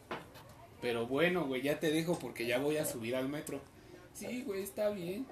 [0.81, 3.61] Pero bueno, güey, ya te dejo porque ya voy a subir al metro.
[4.13, 5.25] Sí, güey, está bien.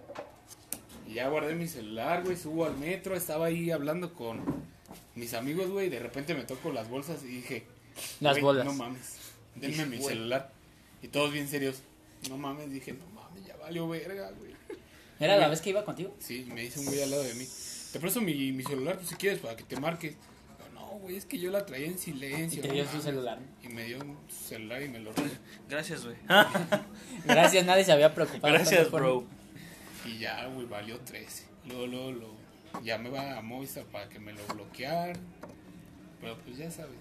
[1.08, 4.42] Y ya guardé mi celular, güey, subo al metro, estaba ahí hablando con
[5.16, 7.66] mis amigos, güey, y de repente me toco las bolsas y dije,
[8.20, 8.66] Las "Güey, bolas.
[8.66, 9.18] No mames,
[9.56, 10.10] denme mi Güey.
[10.16, 10.52] celular.
[11.02, 11.82] Y todos bien serios.
[12.30, 14.54] no mames, dije, no mames, ya valió verga, güey.
[15.20, 16.16] ¿Era la vez que iba contigo?
[16.20, 17.46] Sí, me dice un güey al lado de mí.
[17.92, 20.16] Te presto mi, mi celular, pues si quieres, para que te marque.
[21.04, 22.62] Güey, es que yo la traía en Y silencio.
[22.62, 23.40] te no dio su celular.
[23.62, 25.28] Y me dio un celular y me lo robó.
[25.70, 26.16] Gracias, güey.
[27.26, 28.54] Gracias, nadie se había preocupado.
[28.54, 29.26] Gracias, bro.
[30.06, 31.46] Y ya, güey, valió 13.
[31.68, 32.36] Luego, luego, luego,
[32.84, 35.16] llamé a Movistar para que me lo bloquearan.
[36.22, 36.96] Pero pues ya sabes,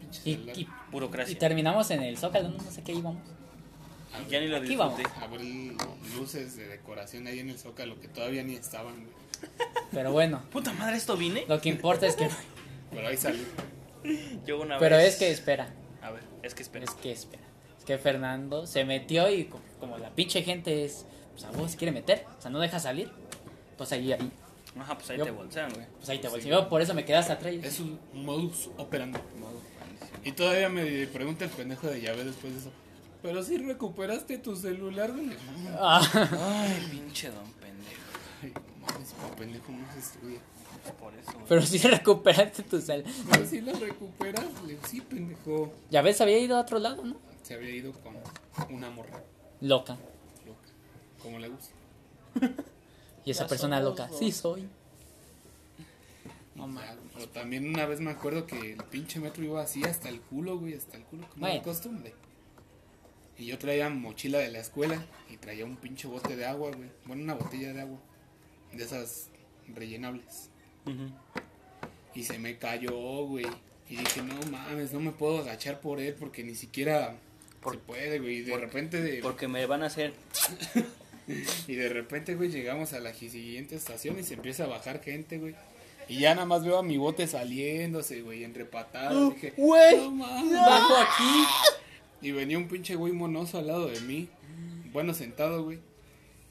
[0.00, 0.58] pinche Y, celular.
[0.58, 1.38] y, y Burocracia.
[1.38, 3.22] terminamos en el Zócalo, no, sé qué íbamos.
[4.12, 4.96] A Ya ni ver, lo Aquí vamos.
[4.98, 5.24] disfruté.
[5.24, 5.76] abrí
[6.16, 9.50] luces de decoración ahí en el Zócalo que todavía ni estaban, güey.
[9.90, 11.44] Pero bueno, Puta madre, esto vine.
[11.48, 12.28] lo que importa es que...
[12.90, 13.44] Pero ahí salió.
[14.46, 15.14] Yo una Pero vez.
[15.14, 15.68] es que espera,
[16.02, 16.84] A ver, es que espera.
[16.84, 17.42] es que espera.
[17.78, 21.06] Es que Fernando se metió y co- como la pinche gente es...
[21.32, 23.10] Pues a vos quiere meter, o sea, no deja salir.
[23.78, 24.30] Pues ahí, ahí,
[24.78, 25.86] Ajá, pues ahí Yo- te bolsean, güey.
[25.96, 26.32] pues ahí te Sí.
[26.34, 26.42] voy.
[26.42, 27.54] Yo por eso me quedé hasta atrás.
[27.54, 29.18] Es un modus operandi.
[30.24, 32.70] Y todavía me pregunta el pendejo de llave después de eso.
[33.22, 35.30] Pero si recuperaste tu celular, güey.
[35.78, 36.00] Ah,
[36.62, 38.60] Ay, pinche don pendejo.
[39.00, 40.40] No mames, pendejo no se estudia.
[40.98, 43.04] Por eso, pero si recuperaste tu cel.
[43.30, 45.72] Pero si lo recuperas, le digo, sí, pendejo.
[45.90, 47.16] Ya ves, había ido a otro lado, ¿no?
[47.42, 48.14] Se había ido con
[48.74, 49.22] una morra
[49.60, 49.94] Loca.
[50.46, 50.68] loca.
[51.22, 51.74] Como le gusta.
[53.24, 54.06] Y esa Ya persona loca.
[54.06, 54.18] dos.
[54.18, 54.66] Sí, soy.
[56.54, 56.96] No mames.
[57.14, 60.58] Pero también una vez me acuerdo que el pinche metro iba así hasta el culo,
[60.58, 62.14] güey, hasta el culo, como de costumbre.
[63.36, 66.90] Y yo traía mochila de la escuela y traía un pinche bote de agua, güey.
[67.04, 67.98] Bueno, una botella de agua.
[68.72, 69.28] De esas
[69.74, 70.50] rellenables.
[72.14, 72.92] Y se me cayó,
[73.26, 73.46] güey.
[73.88, 77.16] Y dije, no mames, no me puedo agachar por él porque ni siquiera
[77.60, 78.36] Por- se puede, güey.
[78.36, 80.14] Y de por- repente, de, Porque me van a hacer.
[81.66, 85.38] y de repente, güey, llegamos a la siguiente estación y se empieza a bajar gente,
[85.38, 85.54] güey.
[86.08, 89.34] Y ya nada más veo a mi bote saliéndose, güey, entre patadas.
[89.34, 90.52] Dije, güey, no mames.
[90.52, 91.44] Bajo aquí.
[92.22, 94.28] Y venía un pinche güey monoso al lado de mí.
[94.92, 95.78] Bueno, sentado, güey.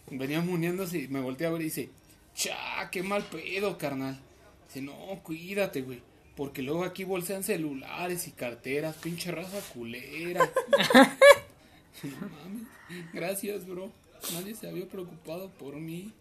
[0.09, 1.89] Venía muneándose y me volteé a ver y dice,
[2.35, 4.19] cha, qué mal pedo, carnal.
[4.67, 6.01] Dice, no, cuídate, güey.
[6.35, 10.49] Porque luego aquí bolsean celulares y carteras, pinche raza culera.
[12.03, 12.67] no mames.
[13.13, 13.91] Gracias, bro.
[14.33, 16.13] Nadie se había preocupado por mí.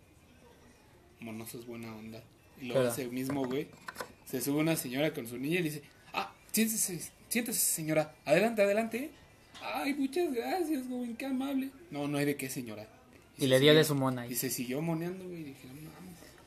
[1.20, 2.22] Monoso es buena onda.
[2.60, 3.68] Y luego Pero- ese mismo güey
[4.24, 8.62] se sube una señora con su niña y le dice, ah, siéntese, siéntese señora, adelante,
[8.62, 9.10] adelante.
[9.62, 11.70] Ay, muchas gracias, joven, qué amable.
[11.90, 12.86] No, no hay de qué, señora.
[13.38, 14.34] Y le dio de su mona Y ahí.
[14.36, 15.40] se siguió moneando, güey.
[15.40, 15.90] Y dije, no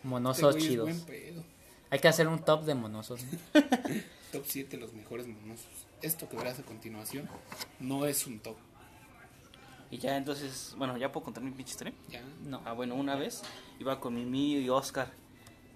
[0.01, 0.85] este Monosos güey es chidos.
[0.89, 1.43] buen pedo.
[1.89, 3.21] Hay que hacer un top de monosos.
[3.23, 3.61] ¿no?
[4.31, 5.65] Top 7 los mejores monosos.
[6.01, 7.27] Esto que verás a continuación
[7.79, 8.55] no es un top.
[9.89, 10.73] Y ya entonces.
[10.77, 11.93] Bueno, ya puedo contar mi pinche historia.
[12.09, 12.21] Ya.
[12.45, 12.61] No.
[12.65, 13.41] Ah, bueno, una vez
[13.79, 15.11] iba con Mimi y Oscar.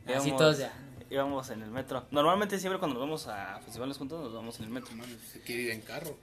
[0.08, 0.74] Así Íbamos- todos ya.
[1.10, 2.06] Íbamos en el metro.
[2.12, 4.90] Normalmente siempre cuando nos vamos a festivales juntos nos vamos en el metro.
[5.32, 6.16] Se quiere ir en carro.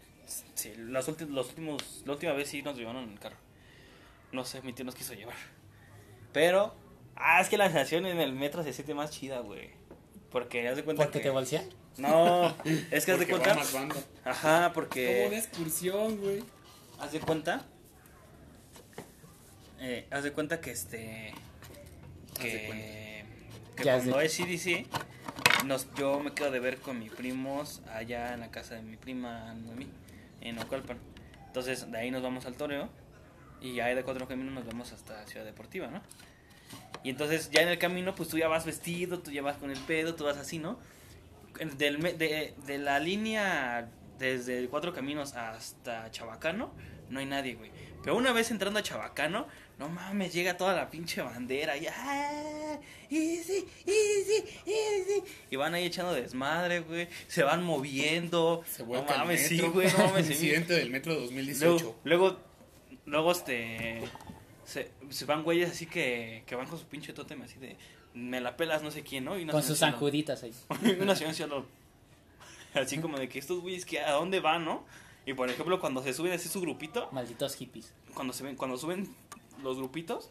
[0.55, 3.37] Sí, las ulti- los últimos, la última vez sí nos llevaron en el carro.
[4.33, 5.37] No sé, mi tío nos quiso llevar.
[6.33, 6.75] Pero,
[7.16, 9.70] ah, es que la sensación en el metro se siente más chida, güey.
[10.31, 11.25] Porque haz de cuenta Porque que...
[11.25, 11.64] te bolsean.
[11.98, 12.55] No,
[12.90, 13.55] es que haz de cuenta...
[13.55, 13.96] más banda.
[14.25, 15.27] Ajá, Como porque...
[15.29, 16.42] una excursión, güey.
[16.98, 17.64] Haz de cuenta...
[19.81, 21.35] Eh, haz de cuenta que este...
[22.35, 23.25] Que,
[23.77, 24.87] que ¿Qué haz de cuando es CDC,
[25.64, 28.96] nos, yo me quedo de ver con mis primos allá en la casa de mi
[28.96, 29.88] prima Noemí,
[30.40, 30.98] en Ocalpan.
[31.46, 32.88] Entonces, de ahí nos vamos al toreo
[33.61, 36.03] y ya de cuatro caminos nos vamos hasta Ciudad Deportiva, ¿no?
[37.05, 39.71] Y entonces ya en el camino, pues tú ya vas vestido, tú ya vas con
[39.71, 40.79] el pedo, tú vas así, ¿no?
[41.77, 43.88] Del, de, de la línea
[44.19, 46.73] desde Cuatro Caminos hasta Chabacano,
[47.11, 47.71] no hay nadie, güey.
[48.03, 49.47] Pero una vez entrando a Chabacano,
[49.79, 52.79] no mames, llega toda la pinche bandera y ¡ah!
[53.11, 55.23] Easy, easy, easy.
[55.51, 57.09] Y van ahí echando desmadre, güey.
[57.29, 58.65] Se van moviendo.
[58.69, 59.73] Se no mames, el sí, metro.
[59.73, 60.27] güey, no mames.
[60.27, 60.33] sí.
[60.33, 61.97] Incidente del metro Luego, 2018.
[62.05, 62.41] luego,
[63.07, 64.03] luego, este.
[64.64, 67.77] Se, se van güeyes así que, que van con su pinche tótem así de.
[68.14, 69.38] Me la pelas no sé quién, ¿no?
[69.38, 70.55] Y Con sus zanjuditas ahí.
[71.01, 71.66] una señora así, lo-
[72.75, 74.85] así como de que estos güeyes que a dónde van, ¿no?
[75.25, 77.92] Y por ejemplo, cuando se suben así su grupito, Malditos hippies.
[78.14, 79.14] cuando se ven, cuando suben
[79.62, 80.31] los grupitos,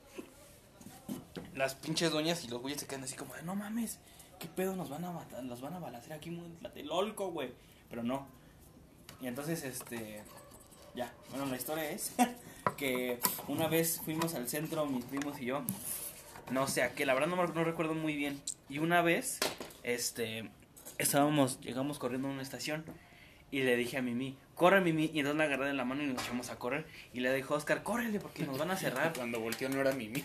[1.56, 4.00] las pinches doñas y los güeyes se quedan así como de, no mames,
[4.40, 7.52] qué pedo nos van a matar, los van a balacer aquí muy Tlatelolco, güey.
[7.90, 8.28] Pero no.
[9.22, 10.24] Y entonces, este,
[10.96, 12.12] ya, bueno, la historia es
[12.78, 15.64] que una vez fuimos al centro, mis primos y yo,
[16.50, 18.42] no sé a qué, la verdad no, no recuerdo muy bien.
[18.70, 19.40] Y una vez,
[19.84, 20.50] este,
[20.98, 22.84] estábamos, llegamos corriendo a una estación
[23.52, 26.08] y le dije a Mimi, corre Mimi, y entonces la agarré de la mano y
[26.08, 26.86] nos echamos a correr.
[27.14, 29.14] Y le dijo a Oscar, córrele porque nos van a cerrar.
[29.18, 30.24] Cuando volteó no era Mimi.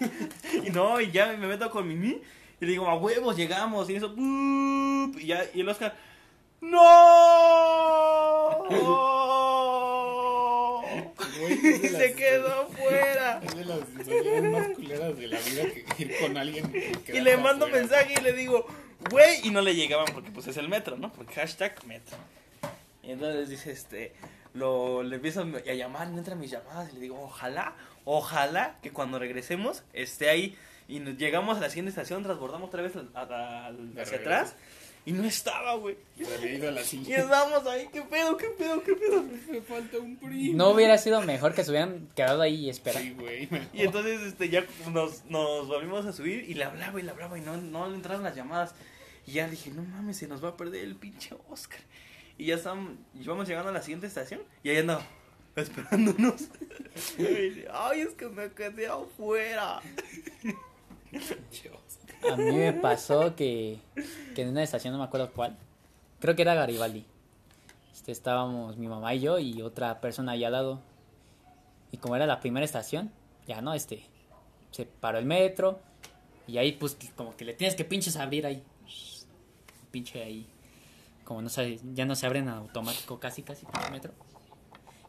[0.64, 2.20] y no, y ya me meto con Mimi
[2.60, 3.88] y le digo, a huevos, llegamos.
[3.90, 5.96] Y eso, y ya, y el Oscar,
[6.60, 6.76] ¡No!
[11.80, 13.40] De se quedó fuera.
[13.46, 16.72] Es de las más culeras de la vida que ir con alguien.
[17.08, 18.66] y Y le mando mensaje y le digo,
[19.10, 21.12] güey, y no le llegaban porque pues es el metro, ¿no?
[21.12, 22.16] Porque hashtag metro.
[23.02, 24.12] Y entonces dice, este,
[24.54, 27.74] lo, le empiezo a llamar, no entran mis llamadas y le digo, ojalá,
[28.04, 30.56] ojalá que cuando regresemos esté ahí
[30.88, 34.16] y nos llegamos a la siguiente estación, transbordamos otra vez a- hacia regreso.
[34.16, 34.56] atrás
[35.06, 35.96] y no estaba, güey.
[36.36, 39.22] Había ido a la Y estábamos ahí, ¿qué pedo, qué pedo, qué pedo?
[39.48, 40.58] Me falta un primo.
[40.58, 43.00] No hubiera sido mejor que se hubieran quedado ahí y esperar.
[43.00, 43.48] Sí, güey.
[43.72, 47.38] Y entonces este, ya nos, nos volvimos a subir y le hablaba y le hablaba
[47.38, 48.74] y no, no le entraron las llamadas.
[49.28, 51.80] Y ya dije, no mames, se nos va a perder el pinche Oscar.
[52.36, 55.06] Y ya estamos, íbamos llegando a la siguiente estación y ahí andaba
[55.54, 56.48] esperándonos.
[57.16, 59.80] Y me dice, Ay, es que me quedé afuera.
[62.30, 63.78] A mí me pasó que,
[64.34, 65.56] que en una estación, no me acuerdo cuál,
[66.20, 67.04] creo que era Garibaldi.
[67.92, 70.80] Este, estábamos mi mamá y yo y otra persona ahí al lado.
[71.92, 73.10] Y como era la primera estación,
[73.46, 74.04] ya no, este,
[74.70, 75.78] se paró el metro
[76.46, 78.62] y ahí pues como que le tienes que pinches abrir ahí.
[79.90, 80.46] Pinche ahí.
[81.24, 84.12] Como no sé, ya no se abren automático casi, casi por el metro.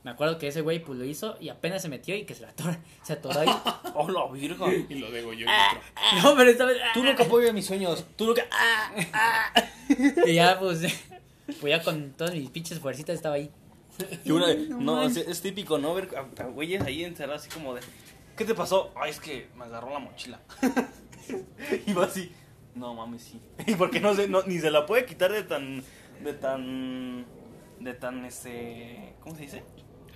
[0.07, 2.43] Me acuerdo que ese güey pues lo hizo y apenas se metió y que se,
[2.43, 3.49] la atoró, se atoró ahí.
[3.93, 4.67] Oh, la virga.
[4.87, 5.81] Y lo degolló en otro.
[6.23, 6.77] no, pero esta vez...
[6.93, 8.05] Tú nunca apoyas mis sueños.
[8.15, 8.43] Tú nunca.
[8.51, 9.51] Ah,
[10.25, 10.79] Y ya, pues,
[11.59, 13.51] pues ya con todas mis pinches fuercitas estaba ahí.
[14.23, 15.93] Y una vez- no, es, es típico, ¿no?
[15.93, 17.81] Ver a, a güeyes ahí encerrados así como de.
[18.37, 18.93] ¿Qué te pasó?
[18.95, 20.39] Ay, es que me agarró la mochila.
[21.85, 22.31] y va así.
[22.75, 23.41] No mames, sí.
[23.65, 25.83] Y porque no se, no, ni se la puede quitar de tan.
[26.23, 27.25] De tan.
[27.79, 29.15] De tan, este.
[29.21, 29.63] ¿Cómo se dice?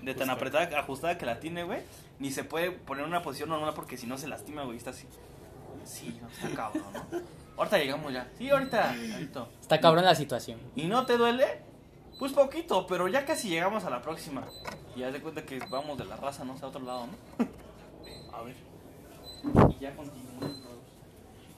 [0.02, 1.82] De tan apretada, ajustada que la tiene, güey.
[2.20, 4.78] Ni se puede poner en una posición normal porque si no se lastima, güey.
[4.78, 5.08] Está así.
[5.86, 7.22] Sí, no, está cabrón, ¿no?
[7.58, 8.30] Ahorita llegamos ya.
[8.38, 8.90] Sí, ahorita.
[8.90, 9.48] ahorita.
[9.62, 10.60] Está cabrón la situación.
[10.76, 11.46] ¿Y no te duele?
[12.18, 14.44] Pues poquito, pero ya casi llegamos a la próxima.
[14.96, 18.38] Y haz de cuenta que vamos de la raza, no sé, a otro lado, ¿no?
[18.38, 18.56] A ver.
[19.72, 20.52] Y ya continuamos.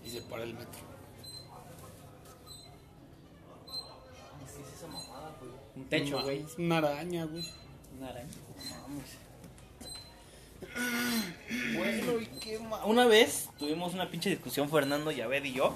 [0.03, 0.81] Y se para el metro.
[4.39, 5.51] ¿Qué es esa mamada, güey?
[5.75, 6.43] Un techo, güey.
[6.43, 7.43] Es una araña, güey.
[7.97, 8.27] Una araña.
[11.75, 15.75] Bueno, y qué ma- Una vez tuvimos una pinche discusión Fernando, Yaved y yo.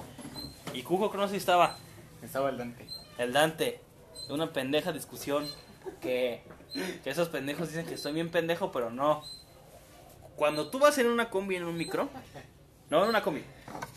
[0.72, 1.76] Y Cujo, creo que no sé si estaba.
[2.22, 2.86] Estaba el Dante.
[3.18, 3.80] El Dante.
[4.28, 5.46] Una pendeja discusión.
[6.00, 6.42] Que,
[7.04, 9.22] que esos pendejos dicen que estoy bien pendejo, pero no.
[10.36, 12.08] Cuando tú vas en una combi, en un micro.
[12.90, 13.42] No, en una combi.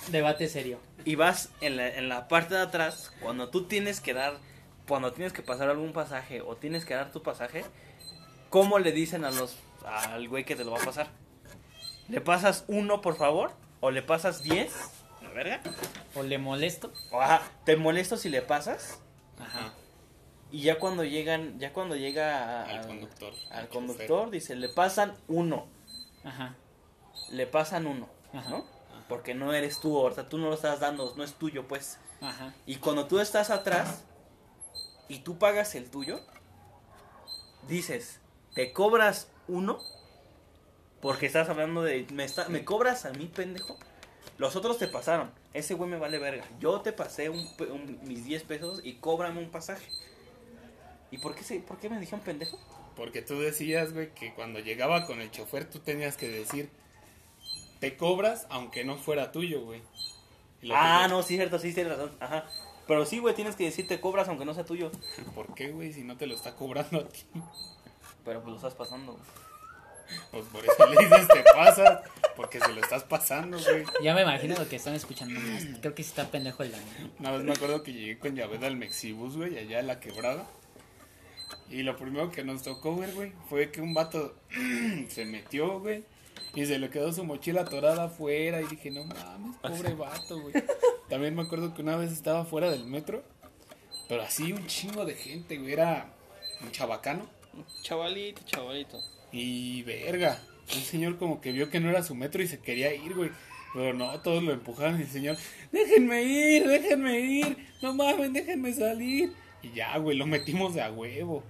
[0.10, 0.79] Debate serio.
[1.05, 4.34] y vas en la, en la parte de atrás, cuando tú tienes que dar,
[4.88, 7.63] cuando tienes que pasar algún pasaje o tienes que dar tu pasaje,
[8.51, 11.07] ¿cómo le dicen a los, al güey que te lo va a pasar?
[12.07, 13.51] ¿Le pasas uno, por favor?
[13.79, 14.73] ¿O le pasas diez?
[15.23, 15.61] ¿La verga?
[16.13, 16.93] O le molesto.
[17.11, 18.99] O, ajá, ¿te molesto si le pasas?
[19.39, 19.73] Ajá.
[20.51, 23.33] Y ya cuando llegan, ya cuando llega a- Al conductor.
[23.49, 25.65] al conductor, dice, le pasan uno,
[26.25, 26.55] Ajá.
[27.31, 28.49] le pasan uno, Ajá.
[28.49, 28.65] ¿no?
[29.07, 31.97] Porque no eres tú, ahorita tú no lo estás dando, no es tuyo, pues.
[32.21, 32.53] Ajá.
[32.65, 34.03] Y cuando tú estás atrás
[35.07, 36.19] y tú pagas el tuyo,
[37.67, 38.19] dices,
[38.53, 39.79] te cobras uno
[41.01, 43.77] porque estás hablando de, me, está- me cobras a mí, pendejo.
[44.37, 46.45] Los otros te pasaron, ese güey me vale verga.
[46.59, 49.87] Yo te pasé un mis 10 pesos y cóbrame un pasaje.
[51.11, 52.57] ¿Y por qué, se, por qué me dijeron pendejo?
[52.95, 56.69] Porque tú decías, güey, que cuando llegaba con el chofer tú tenías que decir,
[57.79, 59.81] te cobras aunque no fuera tuyo, güey.
[60.71, 62.15] Ah, no, sí, cierto, sí, tienes razón.
[62.19, 62.45] Ajá.
[62.87, 64.91] Pero sí, güey, tienes que decir te cobras aunque no sea tuyo.
[65.35, 65.91] ¿Por qué, güey?
[65.93, 67.23] Si no te lo está cobrando a ti.
[68.25, 69.19] Pero pues lo estás pasando.
[70.31, 71.99] Pues por eso le dices te pasas,
[72.36, 73.86] porque se lo estás pasando, güey.
[74.03, 75.39] Ya me imagino lo que están escuchando.
[75.39, 75.63] más.
[75.79, 77.12] Creo que sí está pendejo el daño.
[77.19, 80.45] Una vez me acuerdo que llegué con Yaved al Mexibus, güey, allá en la quebrada.
[81.69, 84.36] Y lo primero que nos tocó ver, güey, fue que un vato
[85.10, 86.03] se metió, güey.
[86.53, 88.62] Y se le quedó su mochila atorada afuera.
[88.62, 90.53] Y dije, no mames, pobre vato, güey.
[91.10, 93.23] También me acuerdo que una vez estaba fuera del metro.
[94.10, 95.71] Pero así un chingo de gente, güey.
[95.71, 96.13] Era
[96.62, 97.25] un chabacano.
[97.83, 98.99] Chavalito, chavalito.
[99.31, 100.41] Y verga,
[100.75, 103.29] un señor como que vio que no era su metro y se quería ir, güey.
[103.73, 105.37] Pero no, todos lo empujaron y el señor,
[105.71, 109.31] déjenme ir, déjenme ir, no mames, déjenme salir.
[109.63, 111.43] Y ya, güey, lo metimos de a huevo.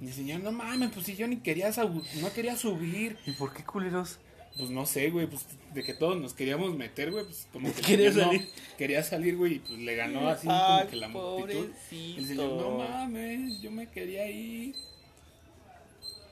[0.00, 3.16] Y el señor, no mames, pues si yo ni quería, no quería subir.
[3.26, 4.18] ¿Y por qué culeros?
[4.56, 7.82] Pues no sé, güey, pues de que todos nos queríamos meter, güey, pues como que
[7.82, 8.48] Quería señor no- salir.
[8.78, 11.70] quería salir, güey, y pues le ganó así Ay, como que la multitud.
[11.92, 14.74] El señor, no mames, yo me quería ir.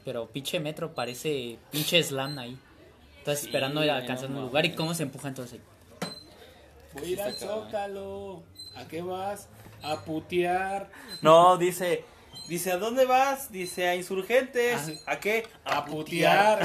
[0.04, 2.58] Pero pinche metro parece pinche slam ahí.
[3.18, 5.60] Estás Sí, esperando a alcanzar no un lugar y cómo se empuja entonces.
[6.94, 7.34] Voy a ir al.
[7.34, 8.42] Zócalo.
[8.74, 9.48] ¿A qué vas?
[9.82, 10.90] A putear.
[11.20, 12.04] No, dice,
[12.48, 13.52] Dice, ¿a dónde vas?
[13.52, 15.00] Dice, a insurgentes.
[15.06, 15.12] Ah.
[15.12, 15.46] ¿A qué?
[15.64, 16.58] A putear.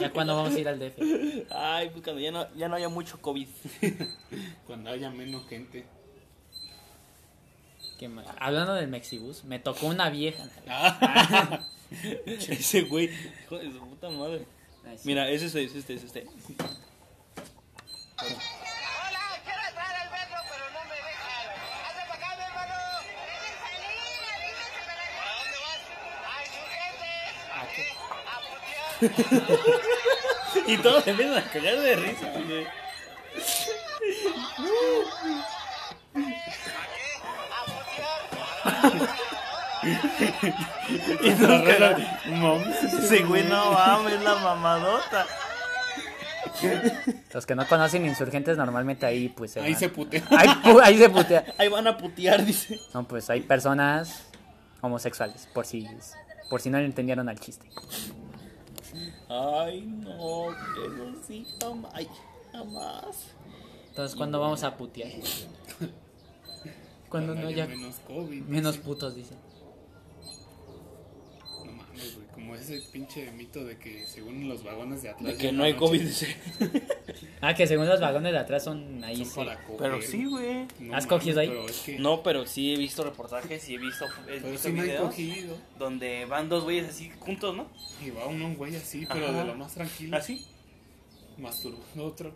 [0.00, 0.98] Ya cuando vamos a ir al DF.
[1.50, 3.48] Ay, pues cuando ya no, ya no haya mucho COVID.
[4.66, 5.86] Cuando haya menos gente.
[8.38, 10.44] Hablando del Mexibus, me tocó una vieja.
[12.26, 13.10] Ese güey,
[13.44, 14.46] hijo de su puta madre.
[14.84, 15.02] Ay, sí.
[15.04, 16.26] Mira, ese es este, es este, es este.
[30.66, 32.66] Y todos empiezan a callar de risa, güey.
[41.22, 45.26] Y no, Ese güey no mames, la mamadota.
[47.32, 50.22] Los que no conocen insurgentes normalmente ahí pues se Ahí van- se putea.
[50.30, 51.44] Ahí, pu- ahí se putea.
[51.58, 52.78] Ahí van a putear, dice.
[52.94, 54.24] No, pues hay personas
[54.80, 55.86] homosexuales, por si
[56.50, 57.68] por si no le entendieron al chiste.
[59.28, 61.90] Ay, no, que no, sí, jamás.
[61.94, 62.08] Ay,
[62.52, 63.06] jamás.
[63.88, 65.10] Entonces, ¿cuándo vamos a putear?
[67.12, 68.42] Cuando no haya menos COVID.
[68.42, 68.84] menos dice.
[68.84, 69.38] putos, dicen.
[71.64, 72.26] No mames, güey.
[72.32, 75.24] Como ese pinche mito de que según los vagones de atrás.
[75.32, 76.36] De que no hay noche COVID, dice.
[77.40, 79.34] Ah, que según los vagones de atrás son ahí son sí.
[79.36, 79.78] para coger.
[79.78, 80.54] Pero sí, güey.
[80.80, 81.48] No ¿Has mames, cogido ahí?
[81.48, 81.98] Pero es que.
[81.98, 84.86] No, pero sí he visto reportajes y he visto, he Pero visto sí me han
[84.86, 85.58] videos cogido.
[85.78, 87.68] donde van dos güeyes así juntos, ¿no?
[88.04, 89.38] Y va uno un güey así, pero Ajá.
[89.40, 90.16] de lo más tranquilo.
[90.16, 90.46] Así.
[91.38, 92.34] Masturbando otro.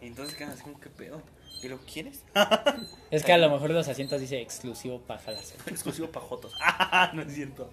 [0.00, 1.22] Entonces quedan así como, ¿qué pedo?
[1.62, 2.24] ¿Y lo quieres?
[3.10, 5.20] Es que a lo mejor los asientos dice exclusivo para.
[5.66, 6.52] Exclusivo para jotos.
[6.60, 7.70] Ah, no es cierto.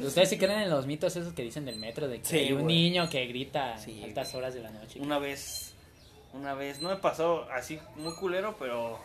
[0.00, 2.06] ¿Ustedes sí creen en los mitos esos que dicen del metro?
[2.08, 2.74] De que Sí, hay un güey.
[2.76, 5.00] niño que grita Sí, a altas horas de la noche.
[5.00, 5.74] Una vez,
[6.32, 9.00] una vez, no me pasó así muy culero, pero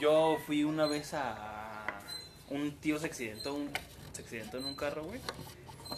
[0.00, 1.86] yo fui una vez a
[2.50, 3.70] un tío se accidentó, un,
[4.12, 5.20] se accidentó en un carro, güey,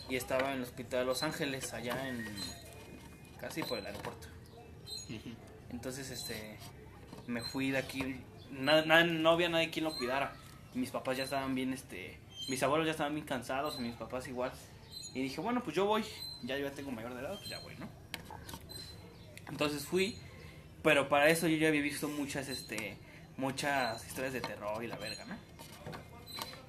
[0.08, 2.24] y estaba en el hospital de Los Ángeles, allá en,
[3.40, 4.28] casi por el aeropuerto.
[5.70, 6.56] Entonces, este,
[7.28, 8.16] me fui de aquí,
[8.50, 10.32] no había nadie quien lo cuidara,
[10.74, 12.18] mis papás ya estaban bien, este,
[12.48, 14.50] mis abuelos ya estaban bien cansados, y mis papás igual,
[15.14, 16.04] y dije, bueno, pues yo voy,
[16.42, 17.86] ya yo ya tengo mayor de edad, pues ya voy, ¿no?
[19.48, 20.16] Entonces fui,
[20.82, 22.96] pero para eso yo ya había visto muchas, este,
[23.36, 25.36] muchas historias de terror y la verga, ¿no?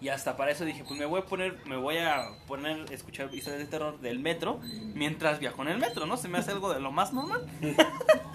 [0.01, 3.33] Y hasta para eso dije, pues me voy a poner, me voy a poner escuchar
[3.33, 4.61] historias de terror del metro
[4.93, 6.15] mientras viajo en el metro, ¿no?
[6.15, 7.45] Se me hace algo de lo más normal.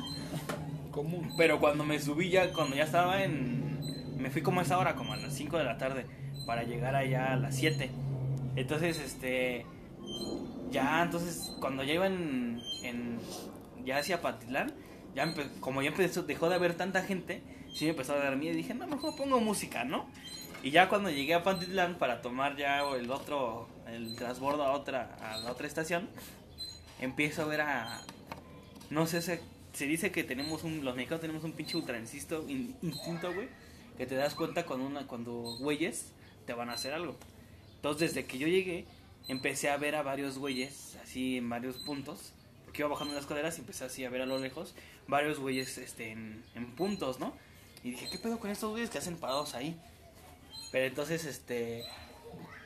[0.95, 1.34] Común.
[1.36, 3.80] Pero cuando me subí ya, cuando ya estaba en...
[4.16, 6.07] Me fui como a esa hora, como a las 5 de la tarde,
[6.47, 7.90] para llegar allá a las 7.
[8.57, 9.66] Entonces, este...
[10.70, 12.61] Ya, entonces, cuando ya iba en...
[13.84, 14.72] ya hacia Patitlán,
[15.14, 17.42] ya como ya empezó, dejó de haber tanta gente,
[17.74, 20.07] sí me empezó a dar miedo y dije, no, mejor pongo música, ¿no?
[20.62, 25.16] Y ya cuando llegué a Pantitlán para tomar ya el otro, el transbordo a otra,
[25.20, 26.09] a la otra estación,
[27.01, 28.01] empiezo a ver a,
[28.90, 29.40] no sé,
[29.74, 33.48] se, dice que tenemos un, los mexicanos tenemos un pinche ultra instinto, in- instinto, güey,
[33.98, 36.06] que te das cuenta cuando una, cuando güeyes
[36.46, 37.16] te van a hacer algo.
[37.76, 38.86] Entonces, desde que yo llegué,
[39.28, 42.32] empecé a ver a varios güeyes, así en varios puntos,
[42.64, 44.74] porque iba bajando las escaleras y empecé así a ver a lo lejos,
[45.06, 47.34] varios güeyes este, en, en puntos, ¿no?
[47.82, 49.76] Y dije, ¿qué pedo con estos güeyes que hacen parados ahí?
[50.72, 51.84] Pero entonces, este,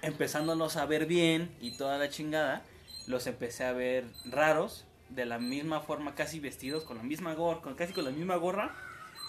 [0.03, 2.63] empezándolos a ver bien y toda la chingada,
[3.07, 7.61] los empecé a ver raros, de la misma forma, casi vestidos, con la misma gorra,
[7.61, 8.75] con, casi con la misma gorra,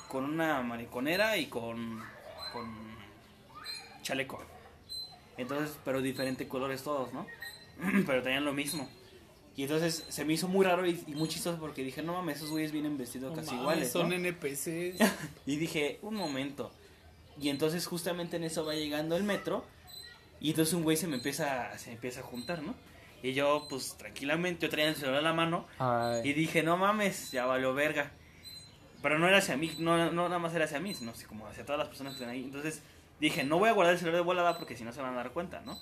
[0.08, 2.02] con una mariconera y con,
[2.54, 2.76] con
[4.02, 4.42] chaleco.
[5.38, 7.26] Entonces, pero diferentes colores todos, ¿no?
[8.06, 8.90] pero tenían lo mismo.
[9.56, 12.38] Y entonces se me hizo muy raro y, y muy chistoso porque dije, no mames,
[12.38, 13.92] esos güeyes vienen vestidos No casi mames, iguales.
[13.92, 14.16] Son ¿no?
[14.16, 15.00] NPCs.
[15.46, 16.72] Y dije, un momento.
[17.42, 19.66] Y entonces justamente en eso va llegando el metro.
[20.40, 22.74] Y entonces un güey se me empieza, se me empieza a juntar, ¿no?
[23.22, 25.68] Y yo, pues tranquilamente, yo traía el celular en la mano.
[26.24, 28.12] Y dije, no mames, ya valió verga.
[29.02, 31.48] Pero no era hacia mí, no, no nada más era hacia mí, sino así como
[31.48, 32.44] hacia todas las personas que están ahí.
[32.44, 32.82] Entonces
[33.20, 35.18] dije, no voy a guardar el celular de volada porque si no se van a
[35.18, 35.78] dar cuenta, ¿no?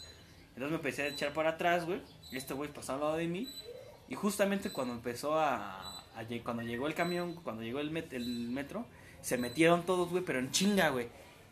[0.49, 2.01] Entonces me empecé a echar para atrás, güey.
[2.31, 3.47] Este güey pasó al lado de mí.
[4.09, 5.81] Y justamente cuando empezó a,
[6.15, 8.85] a Cuando llegó el camión, cuando llegó el, met- el metro,
[9.21, 11.07] se metieron todos, güey, pero en chinga, güey.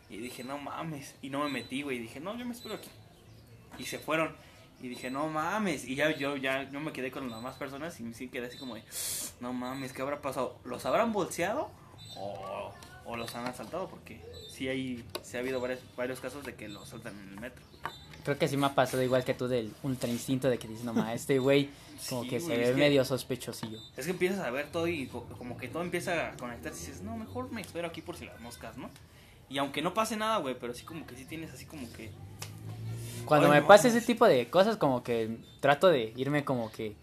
[0.08, 1.14] Y dije, no mames.
[1.22, 1.96] Y no me metí, güey.
[1.98, 2.88] Y dije, no, yo me espero aquí.
[3.78, 4.34] Y se fueron.
[4.82, 5.84] Y dije, no mames.
[5.86, 8.58] Y ya yo, ya yo me quedé con las demás personas y sí quedé así
[8.58, 8.82] como de,
[9.40, 10.58] no mames, ¿qué habrá pasado?
[10.64, 11.70] ¿Los habrán bolseado?
[12.16, 12.72] O,
[13.04, 13.88] o los han asaltado?
[13.88, 14.20] Porque
[14.50, 17.62] sí, hay, sí ha habido varios, varios casos de que los asaltan en el metro.
[18.24, 20.84] Creo que sí me ha pasado igual que tú del ultra instinto de que dices,
[20.84, 21.70] no ma, este güey
[22.08, 23.78] como Sí, que se ve medio sospechosillo.
[23.96, 26.86] Es que empiezas a ver todo y co- como que todo empieza a conectarse y
[26.88, 28.90] dices, no, mejor me espero aquí por si las moscas, ¿no?
[29.48, 32.10] Y aunque no pase nada, güey, pero sí como que sí tienes así como que...
[33.26, 36.94] Cuando Ay, me pasa ese tipo de cosas, como que trato de irme como que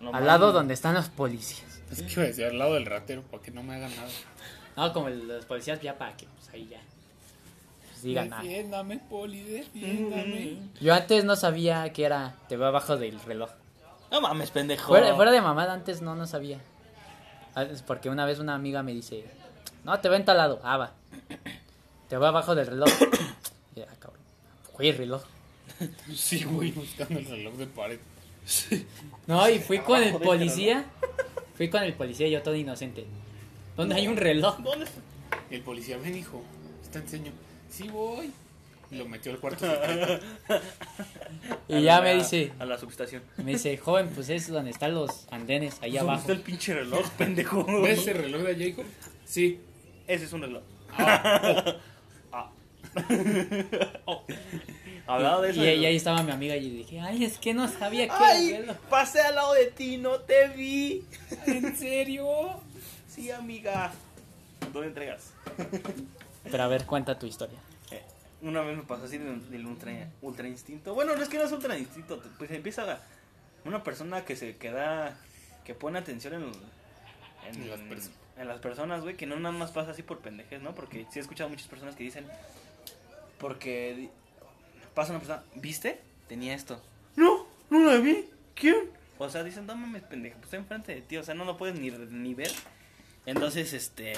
[0.00, 1.80] no al lado donde están los policías.
[1.90, 4.08] Es que iba a decir al lado del ratero para que no me hagan nada.
[4.76, 6.80] No, como el- los policías ya para que pues ahí ya
[7.88, 8.42] pues, digan nada.
[8.42, 10.58] Defiéndame, poli, defiéndame.
[10.80, 13.50] Yo antes no sabía que era te veo abajo del reloj.
[14.10, 14.88] No mames, pendejo.
[14.88, 16.58] Fuera, fuera de mamada antes no no sabía.
[17.54, 19.24] Antes, Porque una vez una amiga me dice,
[19.84, 20.60] no, te veo en tal lado.
[20.62, 20.92] Ah, va.
[22.08, 22.88] Te veo abajo del reloj.
[23.76, 24.20] Y, ah, cabrón.
[24.74, 25.22] Güey, reloj.
[26.14, 27.98] Sí, güey, buscando el reloj de pared.
[29.26, 30.84] No, y fui con el del policía.
[31.56, 33.04] Fui con el policía yo todo inocente.
[33.76, 34.58] ¿Dónde hay un reloj?
[34.58, 35.00] ¿Dónde está?
[35.50, 36.42] El policía, ven, hijo,
[36.92, 37.32] te enseño.
[37.70, 38.30] Sí, voy.
[38.90, 39.66] Y lo metió al cuarto.
[41.68, 43.22] Y A ya la- me dice, A la subestación.
[43.36, 46.20] me dice, joven, pues es donde están los andenes, ahí ¿Dónde abajo.
[46.22, 47.64] está el pinche reloj, pendejo?
[47.82, 48.82] ¿Ves ese reloj de allá, hijo?
[49.24, 49.60] Sí.
[50.08, 50.62] Ese es un reloj.
[50.92, 51.76] Ah,
[52.32, 52.50] Ah.
[54.06, 54.24] Oh.
[55.14, 55.64] Hablado de eso.
[55.64, 59.20] Y, ahí estaba mi amiga y dije, ay, es que no sabía que Ay, pasé
[59.20, 61.04] al lado de ti, no te vi.
[61.46, 62.60] ¿En serio?
[63.08, 63.92] Sí, amiga.
[64.72, 65.32] ¿Dónde entregas?
[66.50, 67.58] Pero a ver, cuenta tu historia.
[67.90, 68.02] Eh,
[68.42, 69.92] una vez me pasó así del, del ultra,
[70.22, 70.94] ultra instinto.
[70.94, 72.22] Bueno, no es que no es ultra instinto.
[72.38, 73.00] Pues empieza a-
[73.64, 75.18] una persona que se queda.
[75.64, 76.42] que pone atención en,
[77.48, 79.16] en, En las perso- en las personas, güey.
[79.16, 80.74] Que no nada más pasa así por pendejes, ¿no?
[80.74, 82.26] Porque sí he escuchado muchas personas que dicen.
[83.38, 84.08] Porque
[84.94, 86.00] pasa una persona, ¿viste?
[86.28, 86.82] Tenía esto.
[87.16, 88.28] No, no la vi.
[88.54, 88.90] ¿Quién?
[89.18, 91.16] O sea, dicen, no mames, pendejo, pues está enfrente de ti.
[91.16, 92.50] O sea, no lo puedes ni, ni ver.
[93.26, 94.14] Entonces, este.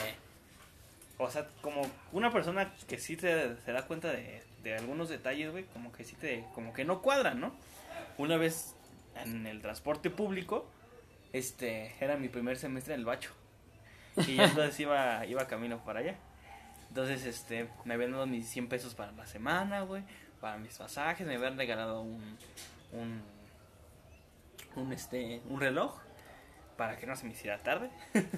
[1.19, 5.51] O sea, como una persona que sí te, se da cuenta de, de algunos detalles,
[5.51, 7.53] güey, como que sí te, como que no cuadran, ¿no?
[8.19, 8.75] Una vez
[9.17, 10.69] en el transporte público,
[11.33, 13.31] este, era mi primer semestre en el bacho.
[14.17, 16.17] Y yo entonces iba, iba camino para allá.
[16.89, 20.03] Entonces, este, me habían dado mis 100 pesos para la semana, güey,
[20.43, 22.37] para mis pasajes, me habían regalado un,
[24.75, 25.95] un, este, un reloj
[26.77, 27.89] para que no se me hiciera tarde.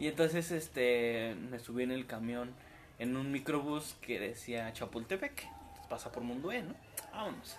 [0.00, 2.54] Y entonces este me subí en el camión
[3.00, 5.48] en un microbús que decía Chapultepec.
[5.88, 6.74] Pasa por Mundué, ¿no?
[7.10, 7.56] Vámonos.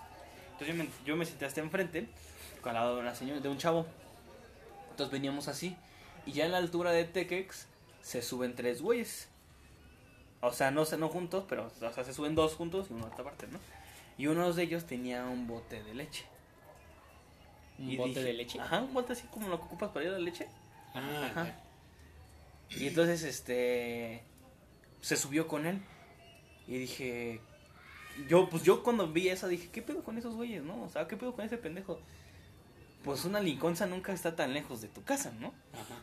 [0.52, 2.08] Entonces yo me, yo me senté hasta enfrente,
[2.64, 3.84] al lado de una señora, de un chavo.
[4.90, 5.76] Entonces veníamos así.
[6.24, 7.66] Y ya en la altura de Tequex
[8.00, 9.28] se suben tres güeyes.
[10.42, 13.08] O sea, no, no juntos, pero o sea, se suben dos juntos y uno a
[13.08, 13.58] otra parte, ¿no?
[14.16, 16.24] Y uno de ellos tenía un bote de leche.
[17.78, 18.60] ¿Un Y bote dije- de leche?
[18.60, 20.46] Ajá, un bote así como lo que ocupas para ir a la leche.
[20.94, 21.54] Ah, Ajá.
[22.70, 24.22] Y entonces, este,
[25.00, 25.80] se subió con él.
[26.66, 27.40] Y dije,
[28.28, 30.82] yo, pues yo cuando vi eso dije, ¿qué pedo con esos güeyes, no?
[30.84, 31.98] O sea, ¿qué pedo con ese pendejo?
[33.02, 35.48] Pues una liconza nunca está tan lejos de tu casa, ¿no?
[35.72, 35.96] Ajá.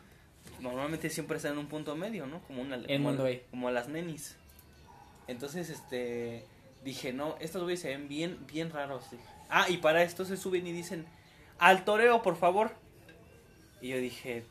[0.60, 2.40] Normalmente siempre está en un punto medio, ¿no?
[2.42, 3.04] Como una En
[3.50, 4.36] como, las nenis.
[5.28, 6.44] Entonces, este,
[6.84, 9.10] dije, no, estos güeyes se ven bien, bien raros.
[9.10, 11.06] Dije, Ah, y para esto se suben y dicen,
[11.58, 12.72] al toreo, por favor.
[13.80, 14.44] Y yo dije,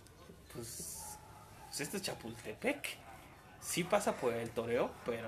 [0.53, 1.17] pues,
[1.67, 2.97] pues esto es Chapultepec.
[3.59, 5.27] Sí pasa por el toreo, pero,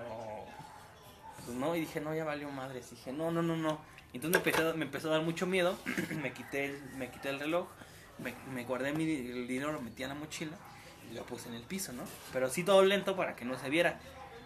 [1.46, 1.76] pues no.
[1.76, 2.90] Y dije, no, ya valió madres.
[2.92, 3.80] Dije, no, no, no, no.
[4.14, 5.78] Entonces me empezó, a- me empezó a dar mucho miedo.
[6.22, 7.68] me, quité el, me quité el reloj.
[8.18, 10.58] Me, me guardé mi, el dinero, lo metí en la mochila
[11.10, 12.04] y lo puse en el piso, ¿no?
[12.34, 14.00] Pero así todo lento para que no se viera.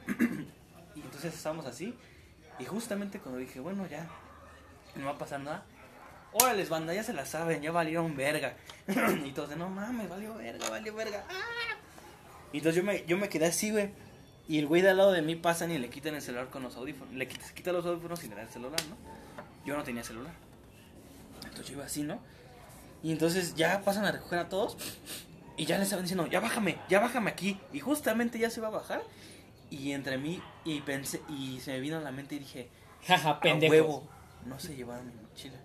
[0.95, 1.95] y entonces estábamos así.
[2.59, 4.07] Y justamente cuando dije, bueno, ya,
[4.95, 5.63] no va a pasar nada.
[6.33, 8.55] Órales, banda, ya se la saben, ya valieron verga.
[9.25, 11.23] y todos, de, no mames, valió verga, valió verga.
[12.51, 13.91] Y entonces yo me, yo me quedé así, güey.
[14.47, 16.63] Y el güey de al lado de mí pasan y le quitan el celular con
[16.63, 17.13] los audífonos.
[17.13, 18.97] Le quita, se quita los audífonos y le da el celular, ¿no?
[19.65, 20.33] Yo no tenía celular.
[21.43, 22.19] Entonces yo iba así, ¿no?
[23.01, 24.77] Y entonces ya pasan a recoger a todos.
[25.55, 27.59] Y ya les estaban diciendo, ya bájame, ya bájame aquí.
[27.71, 29.03] Y justamente ya se va a bajar.
[29.69, 32.69] Y entre mí, y pensé, y se me vino a la mente y dije,
[33.05, 33.71] Jaja, pendejo.
[33.71, 34.07] huevo,
[34.45, 35.57] no se llevaron mi mochila.